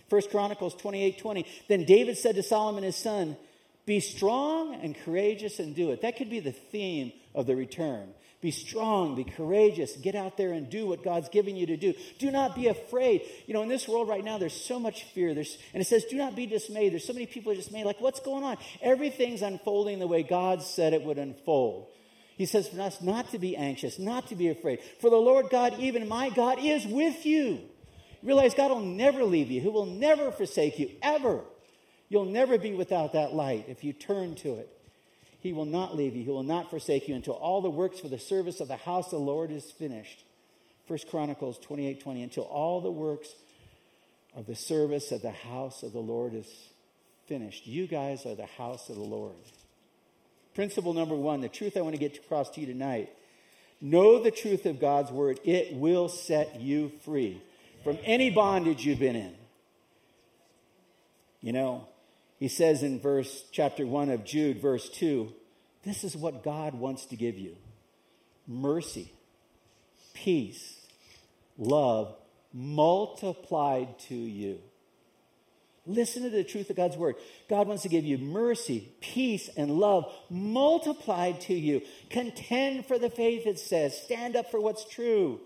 First 0.10 0.30
Chronicles 0.30 0.76
28, 0.76 1.18
20. 1.18 1.46
Then 1.68 1.86
David 1.86 2.18
said 2.18 2.36
to 2.36 2.44
Solomon 2.44 2.84
his 2.84 2.96
son, 2.96 3.38
Be 3.86 4.00
strong 4.00 4.76
and 4.76 4.96
courageous 4.96 5.60
and 5.60 5.76
do 5.76 5.92
it. 5.92 6.02
That 6.02 6.18
could 6.18 6.30
be 6.30 6.40
the 6.40 6.52
theme 6.52 7.14
of 7.34 7.48
the 7.48 7.56
return. 7.56 8.14
Be 8.44 8.52
strong, 8.52 9.16
be 9.16 9.24
courageous, 9.24 9.96
get 9.96 10.16
out 10.16 10.36
there 10.36 10.52
and 10.52 10.70
do 10.70 10.86
what 10.86 11.02
God's 11.02 11.30
giving 11.30 11.56
you 11.56 11.66
to 11.68 11.78
do. 11.78 11.94
Do 12.20 12.30
not 12.30 12.56
be 12.56 12.68
afraid. 12.68 13.22
You 13.48 13.54
know, 13.54 13.62
in 13.62 13.70
this 13.70 13.88
world 13.88 14.10
right 14.10 14.22
now, 14.24 14.38
there's 14.38 14.54
so 14.54 14.78
much 14.80 15.06
fear. 15.06 15.34
There's, 15.34 15.58
and 15.74 15.80
it 15.80 15.86
says, 15.86 16.04
do 16.04 16.18
not 16.18 16.36
be 16.36 16.46
dismayed. 16.46 16.92
There's 16.92 17.08
so 17.08 17.14
many 17.14 17.26
people 17.26 17.54
are 17.54 17.56
dismayed. 17.56 17.86
Like, 17.86 18.02
what's 18.02 18.20
going 18.20 18.44
on? 18.44 18.58
Everything's 18.82 19.42
unfolding 19.42 20.00
the 20.00 20.08
way 20.08 20.24
God 20.24 20.62
said 20.62 20.92
it 20.92 21.04
would 21.04 21.18
unfold. 21.18 21.88
He 22.36 22.46
says 22.46 22.68
for 22.68 22.82
us 22.82 23.02
not 23.02 23.32
to 23.32 23.40
be 23.40 23.56
anxious, 23.56 23.98
not 23.98 24.28
to 24.28 24.36
be 24.36 24.50
afraid. 24.50 24.80
For 25.00 25.10
the 25.10 25.16
Lord 25.16 25.50
God, 25.50 25.80
even 25.80 26.10
my 26.10 26.30
God, 26.30 26.60
is 26.60 26.86
with 26.86 27.26
you. 27.26 27.62
Realize 28.22 28.56
God 28.56 28.72
will 28.72 28.82
never 28.82 29.24
leave 29.24 29.52
you, 29.52 29.62
He 29.62 29.70
will 29.70 29.86
never 29.86 30.32
forsake 30.32 30.80
you, 30.80 30.90
ever. 31.02 31.40
You'll 32.10 32.26
never 32.26 32.58
be 32.58 32.74
without 32.74 33.14
that 33.14 33.34
light 33.34 33.66
if 33.70 33.86
you 33.86 33.94
turn 33.94 34.36
to 34.36 34.56
it. 34.56 34.70
He 35.44 35.52
will 35.52 35.66
not 35.66 35.94
leave 35.94 36.16
you. 36.16 36.24
He 36.24 36.30
will 36.30 36.42
not 36.42 36.70
forsake 36.70 37.10
you 37.10 37.16
until 37.16 37.34
all 37.34 37.62
the 37.62 37.70
works 37.70 38.00
for 38.00 38.08
the 38.08 38.18
service 38.18 38.62
of 38.62 38.70
the 38.70 38.78
house 38.78 39.08
of 39.08 39.20
the 39.20 39.26
Lord 39.26 39.52
is 39.52 39.70
finished. 39.72 40.24
1 40.88 41.00
Chronicles 41.10 41.60
28 41.60 42.02
20. 42.02 42.24
Until 42.24 42.44
all 42.44 42.80
the 42.80 42.90
works 42.90 43.28
of 44.34 44.48
the 44.48 44.56
service 44.56 45.12
of 45.12 45.22
the 45.22 45.32
house 45.32 45.84
of 45.84 45.92
the 45.92 46.00
Lord 46.00 46.34
is 46.34 46.48
finished. 47.28 47.68
You 47.68 47.88
guys 47.88 48.26
are 48.26 48.36
the 48.36 48.46
house 48.46 48.88
of 48.88 48.96
the 48.96 49.04
Lord. 49.04 49.36
Principle 50.56 50.94
number 50.94 51.16
one 51.16 51.42
the 51.42 51.50
truth 51.50 51.76
I 51.76 51.82
want 51.82 51.94
to 51.94 52.00
get 52.00 52.18
across 52.18 52.50
to 52.52 52.62
you 52.62 52.68
tonight. 52.68 53.10
Know 53.82 54.24
the 54.24 54.32
truth 54.32 54.66
of 54.66 54.80
God's 54.80 55.12
word, 55.12 55.42
it 55.44 55.74
will 55.74 56.08
set 56.08 56.62
you 56.62 56.94
free 57.04 57.42
from 57.84 57.98
any 58.06 58.30
bondage 58.30 58.86
you've 58.86 59.00
been 59.00 59.18
in. 59.18 59.36
You 61.42 61.52
know, 61.52 61.88
he 62.44 62.50
says 62.50 62.84
in 62.84 63.00
verse 63.00 63.46
chapter 63.54 63.88
1 63.88 64.10
of 64.10 64.26
Jude, 64.26 64.62
verse 64.62 64.90
2, 64.90 65.32
this 65.84 66.04
is 66.04 66.18
what 66.18 66.44
God 66.44 66.76
wants 66.76 67.06
to 67.06 67.16
give 67.16 67.38
you 67.38 67.56
mercy, 68.46 69.14
peace, 70.14 70.86
love 71.58 72.14
multiplied 72.52 73.98
to 73.98 74.14
you. 74.16 74.60
Listen 75.86 76.24
to 76.24 76.30
the 76.30 76.44
truth 76.44 76.70
of 76.70 76.76
God's 76.76 76.98
word. 76.98 77.16
God 77.48 77.66
wants 77.70 77.84
to 77.84 77.90
give 77.90 78.04
you 78.04 78.18
mercy, 78.18 78.92
peace, 79.00 79.50
and 79.56 79.72
love 79.72 80.14
multiplied 80.30 81.40
to 81.44 81.54
you. 81.54 81.82
Contend 82.10 82.86
for 82.88 83.00
the 83.00 83.10
faith, 83.10 83.48
it 83.48 83.58
says. 83.58 83.98
Stand 83.98 84.36
up 84.36 84.52
for 84.52 84.60
what's 84.60 84.84
true. 84.84 85.40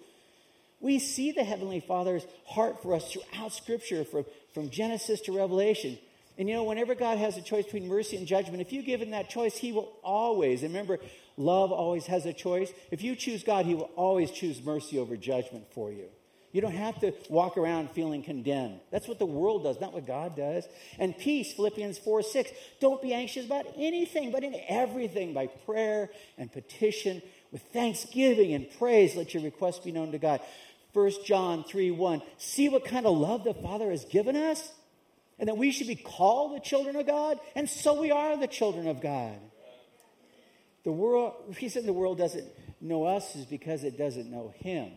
We 0.79 0.97
see 0.97 1.31
the 1.31 1.43
Heavenly 1.43 1.79
Father's 1.79 2.25
heart 2.47 2.81
for 2.81 2.95
us 2.95 3.11
throughout 3.11 3.53
Scripture, 3.53 4.03
from, 4.03 4.25
from 4.55 4.71
Genesis 4.71 5.21
to 5.21 5.37
Revelation. 5.37 5.99
And 6.37 6.47
you 6.47 6.55
know, 6.55 6.63
whenever 6.63 6.93
God 6.93 7.17
has 7.17 7.35
a 7.37 7.41
choice 7.41 7.65
between 7.65 7.87
mercy 7.87 8.15
and 8.15 8.27
judgment, 8.27 8.61
if 8.61 8.71
you 8.71 8.83
give 8.83 9.01
him 9.01 9.11
that 9.11 9.29
choice, 9.29 9.57
he 9.57 9.71
will 9.71 9.93
always, 10.03 10.61
and 10.61 10.71
remember, 10.71 10.99
love 11.35 11.71
always 11.71 12.05
has 12.05 12.25
a 12.25 12.33
choice. 12.33 12.71
If 12.91 13.01
you 13.01 13.15
choose 13.15 13.43
God, 13.43 13.65
he 13.65 13.73
will 13.73 13.89
always 13.95 14.29
choose 14.29 14.63
mercy 14.63 14.99
over 14.99 15.17
judgment 15.17 15.65
for 15.73 15.91
you. 15.91 16.09
You 16.53 16.61
don't 16.61 16.71
have 16.71 16.99
to 17.01 17.13
walk 17.29 17.57
around 17.57 17.91
feeling 17.91 18.23
condemned. 18.23 18.79
That's 18.89 19.07
what 19.07 19.19
the 19.19 19.25
world 19.25 19.63
does, 19.63 19.81
not 19.81 19.93
what 19.93 20.07
God 20.07 20.35
does. 20.35 20.65
And 20.97 21.17
peace, 21.17 21.53
Philippians 21.53 21.97
4 21.99 22.21
6. 22.21 22.51
Don't 22.79 23.01
be 23.01 23.13
anxious 23.13 23.45
about 23.45 23.65
anything, 23.75 24.31
but 24.31 24.43
in 24.43 24.55
everything, 24.67 25.33
by 25.33 25.47
prayer 25.47 26.09
and 26.37 26.51
petition, 26.51 27.21
with 27.51 27.61
thanksgiving 27.73 28.53
and 28.53 28.69
praise, 28.77 29.15
let 29.15 29.33
your 29.33 29.43
requests 29.43 29.79
be 29.79 29.91
known 29.91 30.11
to 30.13 30.17
God. 30.17 30.41
1 30.93 31.11
John 31.25 31.63
3 31.63 31.91
1. 31.91 32.21
See 32.37 32.69
what 32.69 32.85
kind 32.85 33.05
of 33.05 33.15
love 33.15 33.43
the 33.43 33.53
Father 33.53 33.91
has 33.91 34.05
given 34.05 34.35
us? 34.35 34.71
And 35.39 35.47
that 35.47 35.57
we 35.57 35.71
should 35.71 35.87
be 35.87 35.95
called 35.95 36.55
the 36.55 36.59
children 36.59 36.95
of 36.95 37.05
God, 37.05 37.39
and 37.55 37.69
so 37.69 37.99
we 37.99 38.11
are 38.11 38.37
the 38.37 38.47
children 38.47 38.87
of 38.87 39.01
God. 39.01 39.37
The 40.83 40.91
world, 40.91 41.33
reason 41.61 41.85
the 41.85 41.93
world 41.93 42.17
doesn't 42.17 42.47
know 42.81 43.05
us 43.05 43.35
is 43.35 43.45
because 43.45 43.83
it 43.83 43.97
doesn't 43.97 44.31
know 44.31 44.53
Him. 44.57 44.91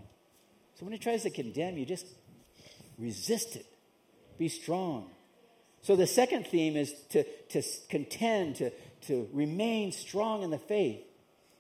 So 0.78 0.84
when 0.84 0.94
it 0.94 1.00
tries 1.00 1.24
to 1.24 1.30
condemn 1.30 1.76
you, 1.76 1.84
just 1.84 2.06
resist 2.98 3.56
it. 3.56 3.66
Be 4.38 4.48
strong. 4.48 5.10
So 5.82 5.96
the 5.96 6.06
second 6.06 6.46
theme 6.46 6.76
is 6.76 6.94
to, 7.10 7.24
to 7.50 7.62
contend, 7.88 8.56
to, 8.56 8.70
to 9.06 9.28
remain 9.32 9.92
strong 9.92 10.42
in 10.42 10.50
the 10.50 10.58
faith. 10.58 11.00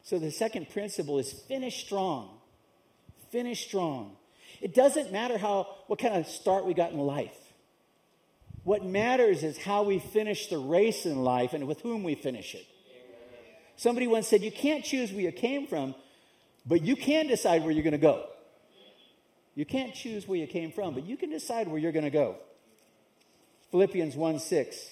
So 0.02 0.18
the 0.18 0.30
second 0.30 0.70
principle 0.70 1.18
is 1.18 1.32
finish 1.32 1.84
strong. 1.84 2.38
Finish 3.30 3.66
strong. 3.66 4.16
It 4.60 4.74
doesn't 4.74 5.12
matter 5.12 5.38
how 5.38 5.68
what 5.86 5.98
kind 5.98 6.16
of 6.16 6.26
start 6.26 6.66
we 6.66 6.74
got 6.74 6.92
in 6.92 6.98
life. 6.98 7.36
What 8.64 8.84
matters 8.84 9.42
is 9.42 9.56
how 9.58 9.84
we 9.84 9.98
finish 9.98 10.48
the 10.48 10.58
race 10.58 11.06
in 11.06 11.24
life 11.24 11.54
and 11.54 11.66
with 11.66 11.80
whom 11.80 12.02
we 12.04 12.14
finish 12.14 12.54
it. 12.54 12.66
Somebody 13.76 14.06
once 14.06 14.28
said, 14.28 14.42
You 14.42 14.52
can't 14.52 14.84
choose 14.84 15.10
where 15.10 15.22
you 15.22 15.32
came 15.32 15.66
from, 15.66 15.94
but 16.66 16.82
you 16.82 16.96
can 16.96 17.26
decide 17.26 17.62
where 17.62 17.70
you're 17.70 17.82
going 17.82 17.92
to 17.92 17.98
go. 17.98 18.26
You 19.54 19.64
can't 19.64 19.94
choose 19.94 20.28
where 20.28 20.38
you 20.38 20.46
came 20.46 20.72
from, 20.72 20.94
but 20.94 21.04
you 21.04 21.16
can 21.16 21.30
decide 21.30 21.68
where 21.68 21.78
you're 21.78 21.92
going 21.92 22.04
to 22.04 22.10
go. 22.10 22.36
Philippians 23.70 24.16
1 24.16 24.38
6. 24.38 24.90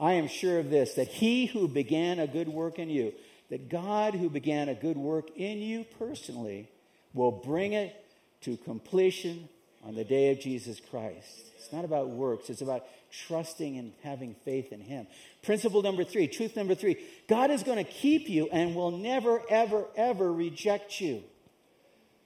I 0.00 0.12
am 0.12 0.28
sure 0.28 0.60
of 0.60 0.70
this, 0.70 0.94
that 0.94 1.08
he 1.08 1.46
who 1.46 1.66
began 1.66 2.20
a 2.20 2.28
good 2.28 2.48
work 2.48 2.78
in 2.78 2.88
you, 2.88 3.12
that 3.50 3.68
God 3.68 4.14
who 4.14 4.30
began 4.30 4.68
a 4.68 4.74
good 4.74 4.96
work 4.96 5.28
in 5.36 5.58
you 5.58 5.84
personally, 5.98 6.68
will 7.14 7.32
bring 7.32 7.72
it 7.72 7.96
to 8.42 8.56
completion 8.58 9.48
on 9.84 9.94
the 9.94 10.04
day 10.04 10.30
of 10.30 10.40
Jesus 10.40 10.80
Christ. 10.90 11.46
It's 11.56 11.72
not 11.72 11.84
about 11.84 12.08
works, 12.08 12.50
it's 12.50 12.62
about 12.62 12.84
trusting 13.10 13.78
and 13.78 13.92
having 14.02 14.34
faith 14.44 14.72
in 14.72 14.80
Him. 14.80 15.06
Principle 15.42 15.82
number 15.82 16.04
three, 16.04 16.28
truth 16.28 16.56
number 16.56 16.74
three 16.74 16.96
God 17.28 17.50
is 17.50 17.62
going 17.62 17.78
to 17.78 17.90
keep 17.90 18.28
you 18.28 18.48
and 18.50 18.74
will 18.74 18.90
never, 18.90 19.42
ever, 19.48 19.86
ever 19.96 20.32
reject 20.32 21.00
you. 21.00 21.22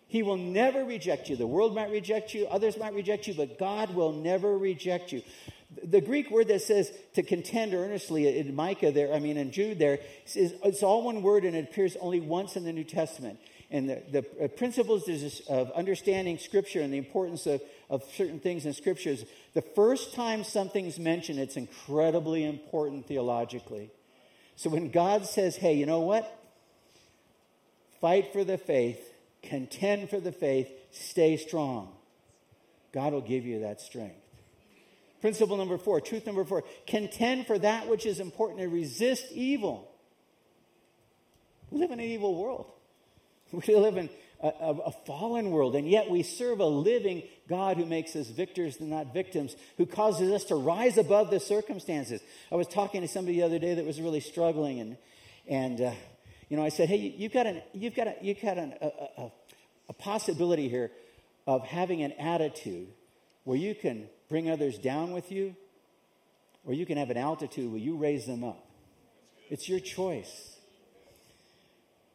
He 0.08 0.22
will 0.22 0.36
never 0.36 0.84
reject 0.84 1.30
you. 1.30 1.36
The 1.36 1.46
world 1.46 1.74
might 1.74 1.90
reject 1.90 2.34
you, 2.34 2.46
others 2.46 2.76
might 2.76 2.94
reject 2.94 3.26
you, 3.26 3.34
but 3.34 3.58
God 3.58 3.94
will 3.94 4.12
never 4.12 4.58
reject 4.58 5.10
you. 5.10 5.22
The 5.82 6.02
Greek 6.02 6.30
word 6.30 6.48
that 6.48 6.60
says 6.60 6.92
to 7.14 7.22
contend 7.22 7.72
earnestly 7.72 8.38
in 8.38 8.54
Micah 8.54 8.92
there, 8.92 9.14
I 9.14 9.20
mean 9.20 9.38
in 9.38 9.52
Jude 9.52 9.78
there, 9.78 10.00
it's 10.34 10.82
all 10.82 11.02
one 11.04 11.22
word 11.22 11.44
and 11.44 11.56
it 11.56 11.64
appears 11.64 11.96
only 11.98 12.20
once 12.20 12.56
in 12.56 12.64
the 12.64 12.74
New 12.74 12.84
Testament 12.84 13.38
and 13.72 13.88
the, 13.88 14.02
the 14.12 14.48
principles 14.50 15.08
of 15.48 15.72
understanding 15.72 16.36
Scripture 16.36 16.82
and 16.82 16.92
the 16.92 16.98
importance 16.98 17.46
of, 17.46 17.62
of 17.88 18.04
certain 18.14 18.38
things 18.38 18.66
in 18.66 18.74
Scripture 18.74 19.08
is 19.08 19.24
the 19.54 19.62
first 19.62 20.14
time 20.14 20.44
something's 20.44 20.98
mentioned, 20.98 21.38
it's 21.38 21.56
incredibly 21.56 22.44
important 22.44 23.08
theologically. 23.08 23.90
So 24.56 24.68
when 24.68 24.90
God 24.90 25.24
says, 25.24 25.56
hey, 25.56 25.72
you 25.72 25.86
know 25.86 26.00
what? 26.00 26.38
Fight 28.02 28.30
for 28.34 28.44
the 28.44 28.58
faith, 28.58 29.00
contend 29.42 30.10
for 30.10 30.20
the 30.20 30.32
faith, 30.32 30.70
stay 30.90 31.38
strong, 31.38 31.92
God 32.92 33.14
will 33.14 33.22
give 33.22 33.46
you 33.46 33.60
that 33.60 33.80
strength. 33.80 34.16
Principle 35.22 35.56
number 35.56 35.78
four, 35.78 36.02
truth 36.02 36.26
number 36.26 36.44
four 36.44 36.62
contend 36.86 37.46
for 37.46 37.58
that 37.58 37.88
which 37.88 38.04
is 38.04 38.20
important 38.20 38.60
and 38.60 38.70
resist 38.70 39.32
evil. 39.32 39.90
We 41.70 41.80
live 41.80 41.90
in 41.90 42.00
an 42.00 42.04
evil 42.04 42.34
world. 42.34 42.70
We 43.66 43.76
live 43.76 43.96
in 43.98 44.08
a, 44.40 44.48
a, 44.48 44.70
a, 44.86 44.92
fallen 45.06 45.50
world, 45.50 45.76
and 45.76 45.88
yet 45.88 46.10
we 46.10 46.22
serve 46.22 46.60
a 46.60 46.66
living 46.66 47.22
God 47.48 47.76
who 47.76 47.84
makes 47.84 48.16
us 48.16 48.28
victors 48.28 48.80
and 48.80 48.90
not 48.90 49.12
victims, 49.12 49.54
who 49.76 49.86
causes 49.86 50.32
us 50.32 50.44
to 50.44 50.54
rise 50.56 50.96
above 50.96 51.30
the 51.30 51.38
circumstances. 51.38 52.20
I 52.50 52.56
was 52.56 52.66
talking 52.66 53.02
to 53.02 53.08
somebody 53.08 53.36
the 53.36 53.44
other 53.44 53.58
day 53.58 53.74
that 53.74 53.84
was 53.84 54.00
really 54.00 54.20
struggling, 54.20 54.80
and 54.80 54.96
and 55.46 55.80
uh, 55.80 55.92
you 56.48 56.56
know, 56.56 56.64
I 56.64 56.70
said, 56.70 56.88
"Hey, 56.88 56.96
you, 56.96 57.24
have 57.24 57.32
got 57.32 57.46
an 57.46 57.62
you've 57.72 57.94
got 57.94 58.06
a, 58.08 58.14
you've 58.22 58.40
got 58.40 58.58
an, 58.58 58.74
a, 58.80 59.30
a 59.88 59.92
possibility 59.92 60.68
here 60.68 60.90
of 61.46 61.64
having 61.64 62.02
an 62.02 62.12
attitude 62.12 62.88
where 63.44 63.58
you 63.58 63.74
can 63.74 64.08
bring 64.28 64.50
others 64.50 64.78
down 64.78 65.12
with 65.12 65.30
you, 65.30 65.54
or 66.64 66.72
you 66.72 66.86
can 66.86 66.96
have 66.96 67.10
an 67.10 67.18
altitude 67.18 67.70
where 67.70 67.80
you 67.80 67.96
raise 67.96 68.26
them 68.26 68.44
up. 68.44 68.64
It's 69.50 69.68
your 69.68 69.80
choice." 69.80 70.51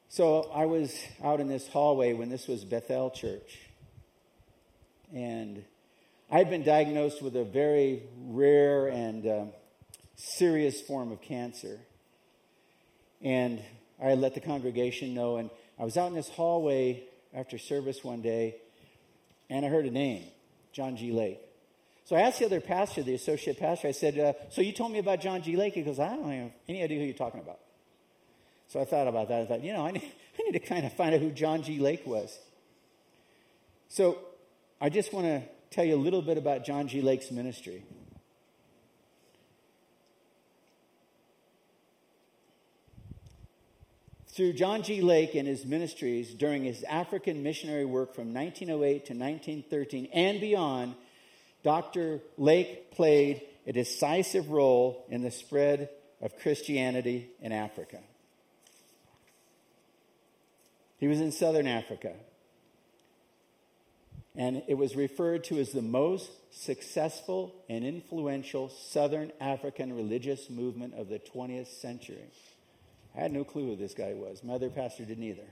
So 0.10 0.50
I 0.54 0.66
was 0.66 0.96
out 1.22 1.42
in 1.42 1.50
this 1.50 1.68
hallway 1.68 2.14
when 2.14 2.30
this 2.30 2.48
was 2.48 2.64
Bethel 2.64 3.12
Church. 3.12 3.60
And 5.14 5.66
I 6.32 6.38
had 6.38 6.50
been 6.50 6.64
diagnosed 6.64 7.22
with 7.22 7.36
a 7.36 7.44
very 7.44 8.04
rare 8.18 8.88
and 8.88 9.28
uh, 9.28 9.46
serious 10.16 10.82
form 10.82 11.12
of 11.12 11.22
cancer. 11.22 11.80
And 13.22 13.62
I 14.02 14.14
let 14.14 14.34
the 14.34 14.40
congregation 14.40 15.14
know. 15.14 15.38
And 15.38 15.50
I 15.78 15.84
was 15.84 15.98
out 15.98 16.08
in 16.08 16.16
this 16.16 16.30
hallway 16.30 17.04
after 17.34 17.58
service 17.58 18.02
one 18.02 18.22
day, 18.22 18.56
and 19.50 19.66
I 19.66 19.70
heard 19.70 19.86
a 19.86 19.92
name, 19.92 20.24
John 20.72 20.96
G. 20.96 21.12
Lake. 21.12 21.40
So 22.06 22.16
I 22.16 22.22
asked 22.22 22.40
the 22.40 22.46
other 22.46 22.62
pastor, 22.62 23.04
the 23.04 23.14
associate 23.14 23.60
pastor, 23.60 23.90
I 23.90 23.92
said, 23.92 24.18
uh, 24.18 24.34
So 24.52 24.62
you 24.62 24.72
told 24.72 24.94
me 24.94 25.00
about 25.00 25.20
John 25.20 25.42
G. 25.42 25.58
Lake? 25.58 25.74
He 25.74 25.82
goes, 25.82 26.00
I 26.00 26.16
don't 26.16 26.32
have 26.32 26.52
any 26.70 26.82
idea 26.82 27.00
who 27.00 27.06
you're 27.06 27.14
talking 27.14 27.42
about. 27.42 27.60
So 28.70 28.82
I 28.82 28.86
thought 28.86 29.08
about 29.08 29.30
that. 29.30 29.42
I 29.42 29.46
thought, 29.46 29.64
you 29.64 29.74
know, 29.74 29.86
I 29.86 29.92
need, 29.92 30.04
I 30.40 30.44
need 30.44 30.60
to 30.60 30.60
kind 30.60 30.86
of 30.86 30.94
find 30.94 31.16
out 31.16 31.22
who 31.22 31.32
John 31.32 31.64
G. 31.64 31.80
Lake 31.80 32.06
was. 32.06 32.38
So 33.90 34.20
I 34.82 34.90
just 34.90 35.14
want 35.14 35.26
to 35.26 35.42
tell 35.72 35.86
you 35.86 35.96
a 35.96 35.98
little 35.98 36.22
bit 36.22 36.38
about 36.38 36.66
John 36.66 36.88
G. 36.88 37.02
Lake's 37.02 37.32
ministry. 37.32 37.84
Through 44.30 44.54
John 44.54 44.84
G. 44.84 45.02
Lake 45.02 45.34
and 45.34 45.48
his 45.48 45.66
ministries 45.66 46.32
during 46.34 46.64
his 46.64 46.84
African 46.84 47.42
missionary 47.42 47.86
work 47.86 48.14
from 48.14 48.36
1908 48.36 49.06
to 49.08 49.14
1913 49.14 50.10
and 50.14 50.40
beyond, 50.40 50.94
Dr. 51.64 52.20
Lake 52.38 52.92
played 52.92 53.42
a 53.66 53.74
decisive 53.74 54.50
role 54.50 55.06
in 55.10 55.24
the 55.24 55.32
spread 55.32 55.90
of 56.22 56.38
Christianity 56.38 57.32
in 57.42 57.52
Africa. 57.52 57.98
He 60.98 61.08
was 61.08 61.22
in 61.22 61.32
southern 61.32 61.68
Africa. 61.68 62.14
And 64.36 64.62
it 64.68 64.76
was 64.76 64.96
referred 64.96 65.44
to 65.46 65.60
as 65.60 65.72
the 65.72 65.82
most 65.82 66.30
successful 66.52 67.56
and 67.70 67.84
influential 67.84 68.70
southern 68.70 69.32
African 69.40 69.94
religious 69.94 70.50
movement 70.50 70.94
of 70.94 71.10
the 71.10 71.20
20th 71.20 71.68
century. 71.68 72.30
I 73.16 73.22
had 73.22 73.32
no 73.32 73.44
clue 73.44 73.70
who 73.70 73.76
this 73.76 73.96
guy 73.96 74.14
was. 74.14 74.44
My 74.44 74.54
other 74.54 74.70
pastor 74.70 75.06
didn't 75.06 75.24
either. 75.24 75.48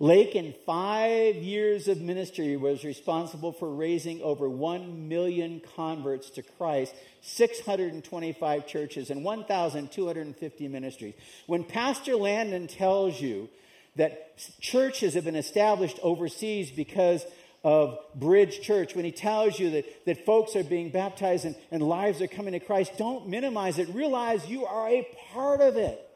Lake, 0.00 0.34
in 0.34 0.52
five 0.66 1.36
years 1.36 1.86
of 1.86 2.00
ministry, 2.00 2.56
was 2.56 2.82
responsible 2.82 3.52
for 3.52 3.72
raising 3.72 4.20
over 4.22 4.48
1 4.48 5.08
million 5.08 5.62
converts 5.76 6.30
to 6.30 6.42
Christ, 6.42 6.92
625 7.20 8.66
churches, 8.66 9.10
and 9.10 9.22
1,250 9.24 10.66
ministries. 10.66 11.14
When 11.46 11.62
Pastor 11.62 12.16
Landon 12.16 12.66
tells 12.66 13.20
you 13.20 13.48
that 13.96 14.38
churches 14.60 15.14
have 15.14 15.24
been 15.24 15.36
established 15.36 15.98
overseas 16.02 16.70
because 16.70 17.24
of 17.64 17.98
Bridge 18.14 18.60
Church, 18.60 18.96
when 18.96 19.04
he 19.04 19.12
tells 19.12 19.58
you 19.58 19.70
that, 19.70 20.06
that 20.06 20.26
folks 20.26 20.56
are 20.56 20.64
being 20.64 20.90
baptized 20.90 21.44
and, 21.44 21.54
and 21.70 21.82
lives 21.82 22.20
are 22.20 22.26
coming 22.26 22.52
to 22.52 22.60
Christ, 22.60 22.92
don't 22.98 23.28
minimize 23.28 23.78
it. 23.78 23.88
Realize 23.90 24.48
you 24.48 24.66
are 24.66 24.88
a 24.88 25.06
part 25.32 25.60
of 25.60 25.76
it. 25.76 26.08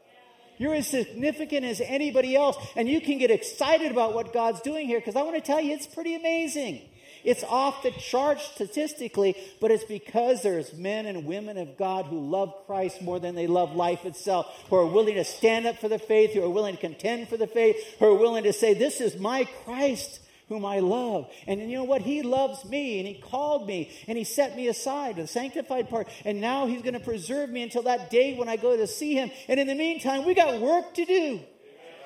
You're 0.57 0.73
as 0.73 0.87
significant 0.87 1.65
as 1.65 1.79
anybody 1.81 2.35
else, 2.35 2.57
and 2.75 2.89
you 2.89 2.99
can 2.99 3.19
get 3.19 3.29
excited 3.29 3.91
about 3.91 4.13
what 4.15 4.33
God's 4.33 4.59
doing 4.61 4.87
here 4.87 4.99
because 4.99 5.15
I 5.15 5.21
want 5.21 5.35
to 5.35 5.41
tell 5.41 5.61
you 5.61 5.73
it's 5.73 5.87
pretty 5.87 6.15
amazing. 6.15 6.81
It's 7.23 7.43
off 7.43 7.83
the 7.83 7.91
charts 7.91 8.43
statistically, 8.43 9.35
but 9.59 9.71
it's 9.71 9.83
because 9.83 10.41
there's 10.41 10.73
men 10.73 11.05
and 11.05 11.25
women 11.25 11.57
of 11.57 11.77
God 11.77 12.05
who 12.05 12.19
love 12.19 12.53
Christ 12.65 13.01
more 13.01 13.19
than 13.19 13.35
they 13.35 13.47
love 13.47 13.75
life 13.75 14.05
itself, 14.05 14.65
who 14.69 14.75
are 14.75 14.85
willing 14.85 15.15
to 15.15 15.23
stand 15.23 15.67
up 15.67 15.79
for 15.79 15.89
the 15.89 15.99
faith, 15.99 16.33
who 16.33 16.43
are 16.43 16.49
willing 16.49 16.75
to 16.75 16.81
contend 16.81 17.29
for 17.29 17.37
the 17.37 17.47
faith, 17.47 17.75
who 17.99 18.05
are 18.05 18.17
willing 18.17 18.43
to 18.43 18.53
say, 18.53 18.73
This 18.73 19.01
is 19.01 19.19
my 19.19 19.45
Christ 19.65 20.21
whom 20.49 20.65
I 20.65 20.79
love. 20.79 21.29
And 21.45 21.59
you 21.59 21.77
know 21.77 21.83
what? 21.83 22.01
He 22.01 22.21
loves 22.21 22.63
me 22.65 22.99
and 22.99 23.07
He 23.07 23.15
called 23.15 23.67
me 23.67 23.91
and 24.07 24.17
He 24.17 24.23
set 24.23 24.55
me 24.55 24.67
aside, 24.67 25.17
the 25.17 25.27
sanctified 25.27 25.89
part. 25.89 26.07
And 26.25 26.39
now 26.39 26.67
He's 26.67 26.81
going 26.81 26.93
to 26.93 26.99
preserve 26.99 27.49
me 27.49 27.63
until 27.63 27.83
that 27.83 28.09
day 28.09 28.35
when 28.35 28.47
I 28.47 28.55
go 28.55 28.75
to 28.77 28.87
see 28.87 29.13
Him. 29.13 29.29
And 29.47 29.59
in 29.59 29.67
the 29.67 29.75
meantime, 29.75 30.25
we 30.25 30.33
got 30.33 30.59
work 30.61 30.93
to 30.95 31.05
do. 31.05 31.41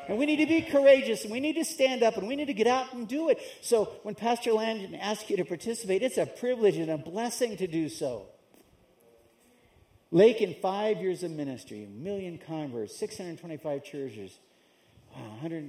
And 0.07 0.17
we 0.17 0.25
need 0.25 0.37
to 0.37 0.45
be 0.45 0.61
courageous 0.61 1.23
and 1.23 1.31
we 1.31 1.39
need 1.39 1.53
to 1.53 1.65
stand 1.65 2.03
up 2.03 2.17
and 2.17 2.27
we 2.27 2.35
need 2.35 2.47
to 2.47 2.53
get 2.53 2.67
out 2.67 2.93
and 2.93 3.07
do 3.07 3.29
it. 3.29 3.39
So 3.61 3.85
when 4.03 4.15
Pastor 4.15 4.51
Landon 4.51 4.95
asks 4.95 5.29
you 5.29 5.37
to 5.37 5.45
participate, 5.45 6.01
it's 6.01 6.17
a 6.17 6.25
privilege 6.25 6.77
and 6.77 6.89
a 6.89 6.97
blessing 6.97 7.57
to 7.57 7.67
do 7.67 7.87
so. 7.89 8.27
Lake 10.11 10.41
in 10.41 10.55
five 10.55 10.97
years 10.97 11.23
of 11.23 11.31
ministry, 11.31 11.85
a 11.85 11.87
million 11.87 12.37
converts, 12.37 12.97
625 12.97 13.83
churches. 13.83 14.37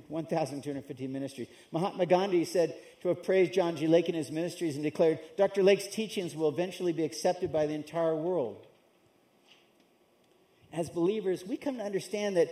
1,250 0.09 1.07
ministries. 1.09 1.49
Mahatma 1.73 2.07
Gandhi 2.07 2.45
said 2.45 2.77
to 3.01 3.09
have 3.09 3.25
praised 3.25 3.53
John 3.53 3.77
G. 3.77 3.88
Lake 3.88 4.09
in 4.09 4.14
his 4.14 4.31
ministries 4.31 4.77
and 4.77 4.85
declared, 4.85 5.18
Dr. 5.37 5.62
Lake's 5.62 5.88
teachings 5.88 6.37
will 6.37 6.49
eventually 6.49 6.92
be 6.92 7.05
accepted 7.05 7.53
by 7.53 7.66
the 7.66 7.75
entire 7.75 8.14
world. 8.14 8.66
As 10.73 10.88
believers, 10.88 11.45
we 11.45 11.57
come 11.57 11.79
to 11.79 11.85
understand 11.85 12.37
that 12.37 12.49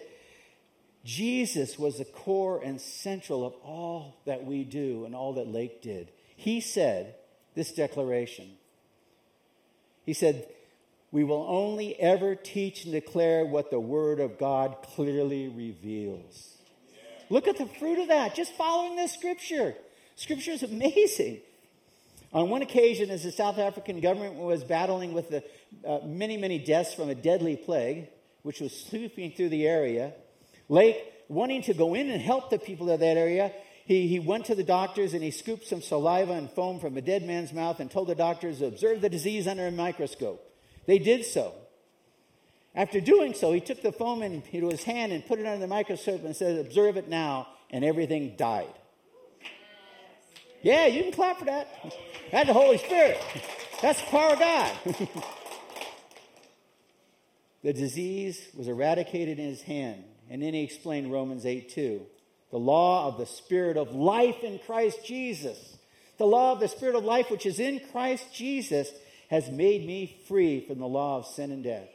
Jesus 1.04 1.78
was 1.78 1.98
the 1.98 2.04
core 2.04 2.60
and 2.62 2.80
central 2.80 3.46
of 3.46 3.54
all 3.64 4.20
that 4.26 4.44
we 4.44 4.64
do 4.64 5.04
and 5.04 5.14
all 5.14 5.34
that 5.34 5.48
Lake 5.48 5.80
did. 5.82 6.10
He 6.36 6.60
said 6.60 7.14
this 7.54 7.72
declaration. 7.72 8.50
He 10.04 10.12
said, 10.12 10.46
We 11.10 11.24
will 11.24 11.46
only 11.48 11.98
ever 11.98 12.34
teach 12.34 12.84
and 12.84 12.92
declare 12.92 13.44
what 13.44 13.70
the 13.70 13.80
Word 13.80 14.20
of 14.20 14.38
God 14.38 14.76
clearly 14.82 15.48
reveals. 15.48 16.56
Look 17.30 17.46
at 17.46 17.58
the 17.58 17.66
fruit 17.66 17.98
of 17.98 18.08
that, 18.08 18.34
just 18.34 18.54
following 18.54 18.96
this 18.96 19.12
scripture. 19.12 19.74
Scripture 20.16 20.50
is 20.50 20.62
amazing. 20.62 21.40
On 22.32 22.48
one 22.48 22.62
occasion, 22.62 23.10
as 23.10 23.24
the 23.24 23.32
South 23.32 23.58
African 23.58 24.00
government 24.00 24.34
was 24.34 24.62
battling 24.62 25.12
with 25.12 25.30
the 25.30 25.42
uh, 25.86 26.00
many, 26.04 26.36
many 26.36 26.58
deaths 26.58 26.94
from 26.94 27.08
a 27.08 27.14
deadly 27.14 27.56
plague, 27.56 28.08
which 28.42 28.60
was 28.60 28.72
sweeping 28.72 29.32
through 29.32 29.48
the 29.48 29.66
area, 29.66 30.12
Lake, 30.70 30.96
wanting 31.28 31.62
to 31.62 31.74
go 31.74 31.94
in 31.94 32.08
and 32.08 32.22
help 32.22 32.48
the 32.48 32.58
people 32.58 32.88
of 32.90 33.00
that 33.00 33.16
area, 33.16 33.52
he, 33.84 34.06
he 34.06 34.20
went 34.20 34.46
to 34.46 34.54
the 34.54 34.62
doctors 34.62 35.14
and 35.14 35.22
he 35.22 35.32
scooped 35.32 35.66
some 35.66 35.82
saliva 35.82 36.32
and 36.32 36.48
foam 36.48 36.78
from 36.78 36.96
a 36.96 37.02
dead 37.02 37.26
man's 37.26 37.52
mouth 37.52 37.80
and 37.80 37.90
told 37.90 38.06
the 38.06 38.14
doctors 38.14 38.60
to 38.60 38.66
observe 38.66 39.00
the 39.00 39.08
disease 39.08 39.48
under 39.48 39.66
a 39.66 39.72
microscope. 39.72 40.40
They 40.86 41.00
did 41.00 41.26
so. 41.26 41.52
After 42.72 43.00
doing 43.00 43.34
so, 43.34 43.52
he 43.52 43.60
took 43.60 43.82
the 43.82 43.90
foam 43.90 44.22
into 44.22 44.68
his 44.68 44.84
hand 44.84 45.12
and 45.12 45.26
put 45.26 45.40
it 45.40 45.46
under 45.46 45.58
the 45.58 45.66
microscope 45.66 46.24
and 46.24 46.36
said, 46.36 46.64
Observe 46.64 46.96
it 46.96 47.08
now. 47.08 47.48
And 47.72 47.84
everything 47.84 48.34
died. 48.36 48.72
Yeah, 50.62 50.86
you 50.86 51.02
can 51.02 51.12
clap 51.12 51.38
for 51.38 51.46
that. 51.46 51.68
That's 52.30 52.46
the 52.46 52.52
Holy 52.52 52.78
Spirit. 52.78 53.20
That's 53.82 54.00
the 54.00 54.06
power 54.06 54.32
of 54.34 54.38
God. 54.38 54.76
the 57.62 57.72
disease 57.72 58.48
was 58.56 58.68
eradicated 58.68 59.38
in 59.38 59.48
his 59.48 59.62
hand. 59.62 60.04
And 60.30 60.40
then 60.40 60.54
he 60.54 60.62
explained 60.62 61.12
Romans 61.12 61.44
8 61.44 61.68
2. 61.70 62.06
The 62.52 62.58
law 62.58 63.08
of 63.08 63.18
the 63.18 63.26
Spirit 63.26 63.76
of 63.76 63.94
life 63.94 64.42
in 64.42 64.60
Christ 64.64 65.04
Jesus. 65.04 65.76
The 66.18 66.26
law 66.26 66.52
of 66.52 66.60
the 66.60 66.68
Spirit 66.68 66.94
of 66.94 67.04
life, 67.04 67.30
which 67.30 67.46
is 67.46 67.58
in 67.58 67.80
Christ 67.92 68.32
Jesus, 68.32 68.90
has 69.28 69.50
made 69.50 69.86
me 69.86 70.20
free 70.28 70.60
from 70.66 70.78
the 70.78 70.86
law 70.86 71.18
of 71.18 71.26
sin 71.26 71.50
and 71.50 71.64
death. 71.64 71.88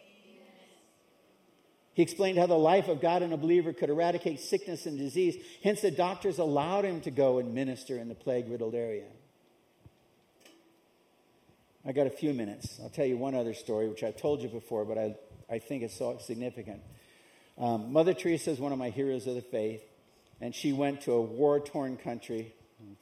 He 1.93 2.02
explained 2.02 2.38
how 2.38 2.48
the 2.48 2.56
life 2.56 2.89
of 2.89 3.00
God 3.00 3.24
in 3.24 3.32
a 3.32 3.38
believer 3.38 3.71
could 3.71 3.89
eradicate 3.89 4.41
sickness 4.41 4.86
and 4.86 4.98
disease. 4.98 5.38
Hence, 5.63 5.80
the 5.80 5.91
doctors 5.91 6.39
allowed 6.39 6.84
him 6.84 7.00
to 7.02 7.12
go 7.12 7.39
and 7.39 7.54
minister 7.54 7.98
in 7.98 8.10
the 8.10 8.15
plague 8.15 8.50
riddled 8.50 8.76
area. 8.76 9.08
I 11.86 11.93
got 11.93 12.08
a 12.08 12.10
few 12.10 12.34
minutes. 12.34 12.80
I'll 12.84 12.89
tell 12.89 13.06
you 13.06 13.15
one 13.15 13.34
other 13.34 13.54
story, 13.54 13.88
which 13.88 14.04
I've 14.04 14.17
told 14.17 14.41
you 14.41 14.50
before, 14.50 14.84
but 14.84 14.98
I, 14.98 15.15
I 15.50 15.60
think 15.60 15.84
it's 15.84 15.98
so 15.98 16.17
significant. 16.19 16.82
Um, 17.57 17.93
Mother 17.93 18.13
Teresa 18.13 18.51
is 18.51 18.59
one 18.59 18.71
of 18.71 18.77
my 18.77 18.89
heroes 18.89 19.27
of 19.27 19.35
the 19.35 19.41
faith, 19.41 19.81
and 20.41 20.53
she 20.53 20.73
went 20.73 21.01
to 21.01 21.13
a 21.13 21.21
war 21.21 21.59
torn 21.59 21.97
country, 21.97 22.53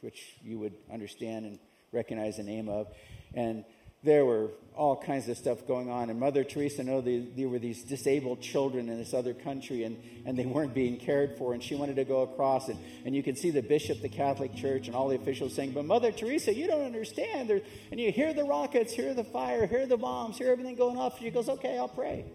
which 0.01 0.35
you 0.43 0.59
would 0.59 0.73
understand 0.91 1.45
and 1.45 1.59
recognize 1.91 2.37
the 2.37 2.43
name 2.43 2.69
of. 2.69 2.87
And 3.33 3.65
there 4.03 4.25
were 4.25 4.51
all 4.75 4.97
kinds 4.97 5.29
of 5.29 5.37
stuff 5.37 5.65
going 5.65 5.89
on. 5.89 6.09
And 6.09 6.19
Mother 6.19 6.43
Teresa 6.43 6.83
knew 6.83 7.01
they, 7.01 7.19
there 7.19 7.47
were 7.47 7.59
these 7.59 7.83
disabled 7.83 8.41
children 8.41 8.89
in 8.89 8.97
this 8.97 9.13
other 9.13 9.33
country, 9.33 9.83
and, 9.83 9.97
and 10.25 10.37
they 10.37 10.45
weren't 10.45 10.73
being 10.73 10.97
cared 10.97 11.37
for. 11.37 11.53
And 11.53 11.63
she 11.63 11.75
wanted 11.75 11.95
to 11.95 12.03
go 12.03 12.21
across, 12.21 12.67
and, 12.67 12.77
and 13.05 13.15
you 13.15 13.23
can 13.23 13.35
see 13.35 13.49
the 13.49 13.61
bishop, 13.61 14.01
the 14.01 14.09
Catholic 14.09 14.55
Church, 14.55 14.87
and 14.87 14.95
all 14.95 15.07
the 15.07 15.15
officials 15.15 15.55
saying, 15.55 15.71
But 15.71 15.85
Mother 15.85 16.11
Teresa, 16.11 16.53
you 16.53 16.67
don't 16.67 16.85
understand. 16.85 17.49
There, 17.49 17.61
and 17.91 17.99
you 17.99 18.11
hear 18.11 18.33
the 18.33 18.43
rockets, 18.43 18.93
hear 18.93 19.13
the 19.13 19.23
fire, 19.23 19.65
hear 19.65 19.85
the 19.85 19.97
bombs, 19.97 20.37
hear 20.37 20.51
everything 20.51 20.75
going 20.75 20.97
off. 20.97 21.19
She 21.19 21.29
goes, 21.29 21.47
Okay, 21.47 21.77
I'll 21.77 21.87
pray. 21.87 22.25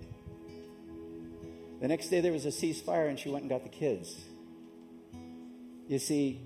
The 1.81 1.89
next 1.89 2.09
day 2.09 2.21
there 2.21 2.33
was 2.33 2.45
a 2.45 2.51
ceasefire, 2.51 3.09
and 3.09 3.19
she 3.19 3.29
went 3.29 3.43
and 3.43 3.51
got 3.51 3.63
the 3.63 3.69
kids. 3.69 4.15
You 5.87 5.99
see, 5.99 6.41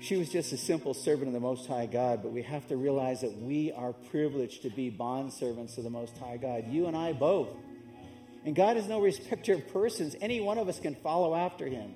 she 0.00 0.16
was 0.16 0.28
just 0.28 0.52
a 0.52 0.56
simple 0.56 0.94
servant 0.94 1.26
of 1.28 1.34
the 1.34 1.40
Most 1.40 1.66
High 1.66 1.86
God, 1.86 2.22
but 2.22 2.32
we 2.32 2.42
have 2.42 2.66
to 2.68 2.76
realize 2.76 3.22
that 3.22 3.36
we 3.36 3.72
are 3.72 3.92
privileged 3.92 4.62
to 4.62 4.70
be 4.70 4.90
bondservants 4.90 5.76
of 5.76 5.84
the 5.84 5.90
Most 5.90 6.16
High 6.18 6.36
God. 6.36 6.68
You 6.68 6.86
and 6.86 6.96
I 6.96 7.12
both. 7.12 7.48
And 8.44 8.54
God 8.54 8.76
is 8.76 8.86
no 8.86 9.00
respecter 9.00 9.54
of 9.54 9.66
persons. 9.72 10.14
Any 10.20 10.40
one 10.40 10.58
of 10.58 10.68
us 10.68 10.78
can 10.78 10.94
follow 10.94 11.34
after 11.34 11.66
him. 11.66 11.94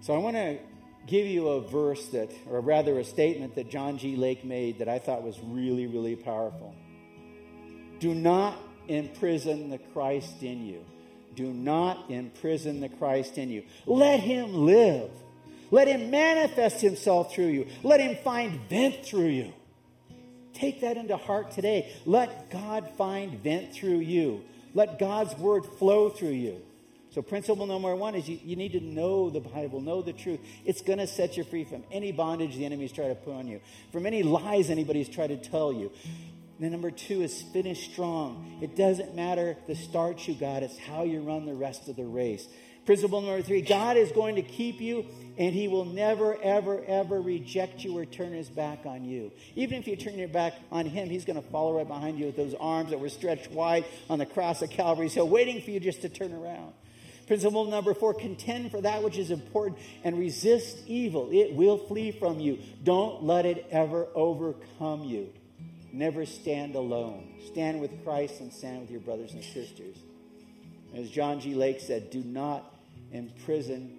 So 0.00 0.14
I 0.14 0.18
want 0.18 0.36
to 0.36 0.58
give 1.06 1.26
you 1.26 1.48
a 1.48 1.60
verse 1.60 2.08
that, 2.08 2.30
or 2.50 2.60
rather 2.60 2.98
a 2.98 3.04
statement 3.04 3.54
that 3.54 3.70
John 3.70 3.96
G. 3.96 4.16
Lake 4.16 4.44
made 4.44 4.80
that 4.80 4.88
I 4.88 4.98
thought 4.98 5.22
was 5.22 5.38
really, 5.40 5.86
really 5.86 6.16
powerful. 6.16 6.74
Do 8.00 8.12
not 8.14 8.58
imprison 8.88 9.70
the 9.70 9.78
Christ 9.78 10.42
in 10.42 10.66
you. 10.66 10.84
Do 11.34 11.52
not 11.52 12.10
imprison 12.10 12.80
the 12.80 12.88
Christ 12.88 13.38
in 13.38 13.50
you. 13.50 13.62
Let 13.84 14.20
him 14.20 14.54
live. 14.54 15.10
Let 15.70 15.88
him 15.88 16.10
manifest 16.10 16.80
himself 16.80 17.34
through 17.34 17.48
you. 17.48 17.66
Let 17.82 18.00
him 18.00 18.16
find 18.22 18.60
vent 18.68 19.04
through 19.04 19.28
you. 19.28 19.52
Take 20.54 20.80
that 20.80 20.96
into 20.96 21.16
heart 21.16 21.50
today. 21.50 21.92
Let 22.06 22.50
God 22.50 22.90
find 22.96 23.42
vent 23.42 23.74
through 23.74 23.98
you. 23.98 24.42
Let 24.72 24.98
God's 24.98 25.36
word 25.36 25.66
flow 25.78 26.08
through 26.08 26.30
you. 26.30 26.62
So, 27.10 27.22
principle 27.22 27.66
number 27.66 27.96
one 27.96 28.14
is 28.14 28.28
you, 28.28 28.38
you 28.44 28.56
need 28.56 28.72
to 28.72 28.80
know 28.80 29.30
the 29.30 29.40
Bible, 29.40 29.80
know 29.80 30.02
the 30.02 30.12
truth. 30.12 30.38
It's 30.66 30.82
going 30.82 30.98
to 30.98 31.06
set 31.06 31.38
you 31.38 31.44
free 31.44 31.64
from 31.64 31.82
any 31.90 32.12
bondage 32.12 32.56
the 32.56 32.66
enemy's 32.66 32.92
trying 32.92 33.08
to 33.08 33.14
put 33.14 33.32
on 33.32 33.48
you, 33.48 33.60
from 33.90 34.04
any 34.04 34.22
lies 34.22 34.68
anybody's 34.68 35.08
tried 35.08 35.28
to 35.28 35.38
tell 35.38 35.72
you. 35.72 35.90
Then, 36.58 36.72
number 36.72 36.90
two 36.90 37.22
is 37.22 37.42
finish 37.42 37.90
strong. 37.92 38.58
It 38.62 38.76
doesn't 38.76 39.14
matter 39.14 39.56
the 39.66 39.74
start 39.74 40.26
you 40.26 40.34
got, 40.34 40.62
it's 40.62 40.78
how 40.78 41.02
you 41.02 41.20
run 41.20 41.44
the 41.44 41.54
rest 41.54 41.88
of 41.88 41.96
the 41.96 42.04
race. 42.04 42.46
Principle 42.86 43.20
number 43.20 43.42
three 43.42 43.62
God 43.62 43.96
is 43.96 44.12
going 44.12 44.36
to 44.36 44.42
keep 44.42 44.80
you, 44.80 45.04
and 45.36 45.52
He 45.52 45.66
will 45.68 45.84
never, 45.84 46.40
ever, 46.40 46.82
ever 46.86 47.20
reject 47.20 47.84
you 47.84 47.98
or 47.98 48.06
turn 48.06 48.32
His 48.32 48.48
back 48.48 48.86
on 48.86 49.04
you. 49.04 49.32
Even 49.56 49.78
if 49.78 49.88
you 49.88 49.96
turn 49.96 50.16
your 50.16 50.28
back 50.28 50.54
on 50.70 50.86
Him, 50.86 51.10
He's 51.10 51.24
going 51.24 51.40
to 51.40 51.48
follow 51.48 51.76
right 51.76 51.86
behind 51.86 52.18
you 52.18 52.26
with 52.26 52.36
those 52.36 52.54
arms 52.54 52.90
that 52.90 53.00
were 53.00 53.08
stretched 53.08 53.50
wide 53.50 53.84
on 54.08 54.18
the 54.18 54.26
cross 54.26 54.62
of 54.62 54.70
Calvary's 54.70 55.14
Hill, 55.14 55.28
waiting 55.28 55.60
for 55.60 55.72
you 55.72 55.80
just 55.80 56.02
to 56.02 56.08
turn 56.08 56.32
around. 56.32 56.72
Principle 57.26 57.64
number 57.64 57.92
four 57.92 58.14
contend 58.14 58.70
for 58.70 58.80
that 58.80 59.02
which 59.02 59.18
is 59.18 59.32
important 59.32 59.80
and 60.04 60.16
resist 60.16 60.78
evil. 60.86 61.28
It 61.32 61.54
will 61.54 61.76
flee 61.76 62.12
from 62.12 62.38
you. 62.38 62.60
Don't 62.84 63.24
let 63.24 63.46
it 63.46 63.66
ever 63.72 64.06
overcome 64.14 65.02
you. 65.02 65.32
Never 65.92 66.26
stand 66.26 66.74
alone. 66.74 67.34
Stand 67.46 67.80
with 67.80 68.04
Christ 68.04 68.40
and 68.40 68.52
stand 68.52 68.82
with 68.82 68.90
your 68.90 69.00
brothers 69.00 69.32
and 69.32 69.42
sisters. 69.42 69.96
As 70.94 71.10
John 71.10 71.40
G. 71.40 71.54
Lake 71.54 71.80
said, 71.80 72.10
do 72.10 72.22
not 72.22 72.74
imprison 73.12 73.96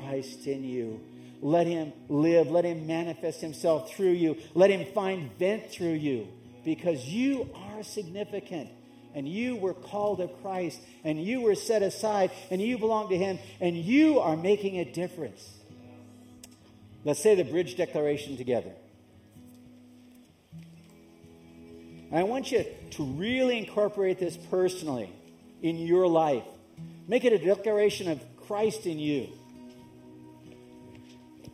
Christ 0.00 0.46
in 0.46 0.64
you. 0.64 1.00
Let 1.40 1.66
him 1.66 1.92
live. 2.08 2.50
Let 2.50 2.64
him 2.64 2.86
manifest 2.86 3.40
himself 3.40 3.92
through 3.94 4.12
you. 4.12 4.36
Let 4.54 4.70
him 4.70 4.92
find 4.92 5.30
vent 5.38 5.70
through 5.70 5.94
you 5.94 6.28
because 6.64 7.04
you 7.06 7.48
are 7.54 7.82
significant 7.82 8.70
and 9.14 9.28
you 9.28 9.56
were 9.56 9.74
called 9.74 10.20
of 10.20 10.30
Christ, 10.42 10.80
and 11.02 11.20
you 11.22 11.40
were 11.40 11.54
set 11.54 11.82
aside, 11.82 12.30
and 12.50 12.60
you 12.60 12.78
belong 12.78 13.08
to 13.08 13.18
Him, 13.18 13.38
and 13.60 13.76
you 13.76 14.20
are 14.20 14.36
making 14.36 14.78
a 14.78 14.84
difference. 14.84 15.56
Let's 17.04 17.20
say 17.20 17.34
the 17.34 17.44
bridge 17.44 17.76
declaration 17.76 18.36
together. 18.36 18.70
I 22.10 22.22
want 22.22 22.50
you 22.50 22.64
to 22.92 23.04
really 23.04 23.58
incorporate 23.58 24.18
this 24.18 24.36
personally 24.36 25.12
in 25.62 25.78
your 25.78 26.06
life. 26.06 26.44
Make 27.06 27.24
it 27.24 27.32
a 27.32 27.38
declaration 27.38 28.10
of 28.10 28.20
Christ 28.46 28.86
in 28.86 28.98
you. 28.98 29.28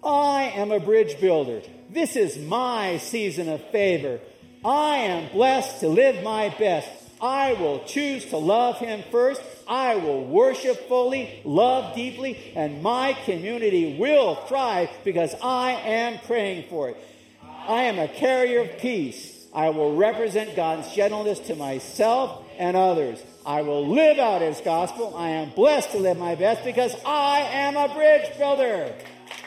I 0.04 0.52
am 0.54 0.70
a 0.70 0.78
bridge 0.78 1.18
builder. 1.20 1.62
This 1.90 2.14
is 2.14 2.38
my 2.38 2.98
season 2.98 3.48
of 3.48 3.62
favor. 3.70 4.20
I 4.64 4.98
am 4.98 5.32
blessed 5.32 5.80
to 5.80 5.88
live 5.88 6.22
my 6.22 6.54
best. 6.58 6.88
I 7.20 7.54
will 7.54 7.84
choose 7.84 8.26
to 8.26 8.36
love 8.36 8.78
Him 8.78 9.02
first. 9.10 9.40
I 9.66 9.96
will 9.96 10.24
worship 10.24 10.88
fully, 10.88 11.40
love 11.44 11.94
deeply, 11.94 12.52
and 12.54 12.82
my 12.82 13.14
community 13.24 13.96
will 13.98 14.34
thrive 14.34 14.90
because 15.04 15.34
I 15.42 15.72
am 15.72 16.18
praying 16.26 16.68
for 16.68 16.90
it. 16.90 16.96
I 17.42 17.84
am 17.84 17.98
a 17.98 18.08
carrier 18.08 18.60
of 18.60 18.78
peace. 18.78 19.43
I 19.54 19.70
will 19.70 19.94
represent 19.94 20.56
God's 20.56 20.92
gentleness 20.92 21.38
to 21.40 21.54
myself 21.54 22.44
and 22.58 22.76
others. 22.76 23.22
I 23.46 23.62
will 23.62 23.86
live 23.86 24.18
out 24.18 24.42
His 24.42 24.60
gospel. 24.60 25.14
I 25.16 25.28
am 25.28 25.50
blessed 25.50 25.92
to 25.92 25.98
live 25.98 26.18
my 26.18 26.34
best 26.34 26.64
because 26.64 26.94
I 27.06 27.40
am 27.40 27.76
a 27.76 27.92
bridge 27.94 28.36
builder. 28.36 28.92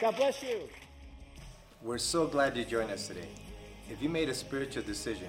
God 0.00 0.16
bless 0.16 0.42
you. 0.42 0.60
We're 1.82 1.98
so 1.98 2.26
glad 2.26 2.56
you 2.56 2.64
joined 2.64 2.90
us 2.90 3.06
today. 3.06 3.28
If 3.90 4.02
you 4.02 4.08
made 4.08 4.28
a 4.28 4.34
spiritual 4.34 4.82
decision, 4.82 5.28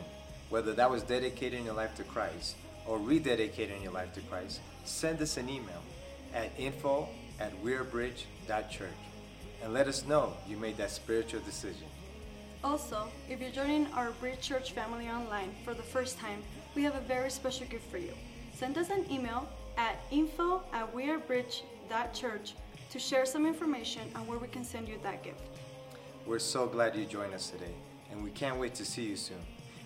whether 0.50 0.74
that 0.74 0.90
was 0.90 1.04
dedicating 1.04 1.66
your 1.66 1.76
life 1.76 1.96
to 1.96 2.04
Christ 2.04 2.56
or 2.88 2.98
rededicating 3.00 3.84
your 3.84 3.92
life 3.92 4.14
to 4.14 4.22
Christ, 4.22 4.62
send 4.86 5.22
us 5.22 5.38
an 5.38 5.50
email 5.50 5.82
at 6.34 6.52
info 6.58 7.08
at 7.40 7.54
wearebridge.church 7.64 8.90
and 9.62 9.74
let 9.74 9.88
us 9.88 10.06
know 10.06 10.34
you 10.48 10.58
made 10.58 10.78
that 10.78 10.92
spiritual 10.92 11.42
decision. 11.42 11.88
Also, 12.62 13.08
if 13.30 13.40
you're 13.40 13.52
joining 13.52 13.88
our 13.94 14.12
Bridge 14.12 14.42
Church 14.42 14.74
family 14.74 15.08
online 15.08 15.52
for 15.64 15.74
the 15.74 15.82
first 15.82 16.20
time, 16.20 16.44
we 16.76 16.84
have 16.84 16.96
a 16.96 17.00
very 17.02 17.32
special 17.32 17.66
gift 17.68 17.90
for 17.90 17.98
you. 17.98 18.12
Send 18.54 18.78
us 18.78 18.90
an 18.90 19.06
email 19.10 19.48
at 19.78 19.96
info 20.12 20.62
at 20.74 20.94
wearebridge.church 20.94 22.54
to 22.90 23.00
share 23.00 23.26
some 23.26 23.46
information 23.46 24.02
on 24.14 24.28
where 24.28 24.38
we 24.38 24.50
can 24.50 24.66
send 24.66 24.90
you 24.90 25.00
that 25.04 25.24
gift. 25.24 25.40
We're 26.26 26.40
so 26.40 26.68
glad 26.68 26.98
you 26.98 27.06
joined 27.06 27.34
us 27.34 27.50
today, 27.50 27.74
and 28.12 28.22
we 28.22 28.32
can't 28.32 28.60
wait 28.60 28.76
to 28.76 28.84
see 28.84 29.04
you 29.04 29.16
soon. 29.16 29.38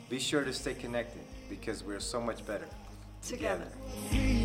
Be 0.10 0.18
sure 0.18 0.44
to 0.44 0.52
stay 0.52 0.74
connected 0.74 1.22
because 1.50 1.84
we're 1.84 2.00
so 2.00 2.20
much 2.20 2.44
better 2.46 2.68
together. 3.22 3.68
Freedom 4.10 4.44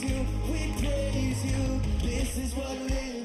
praise 0.00 0.12
you, 0.12 0.26
we 0.52 0.72
praise 0.80 1.44
you. 1.44 1.80
This 2.02 2.36
is 2.36 2.54
what 2.54 2.70
living. 2.82 3.17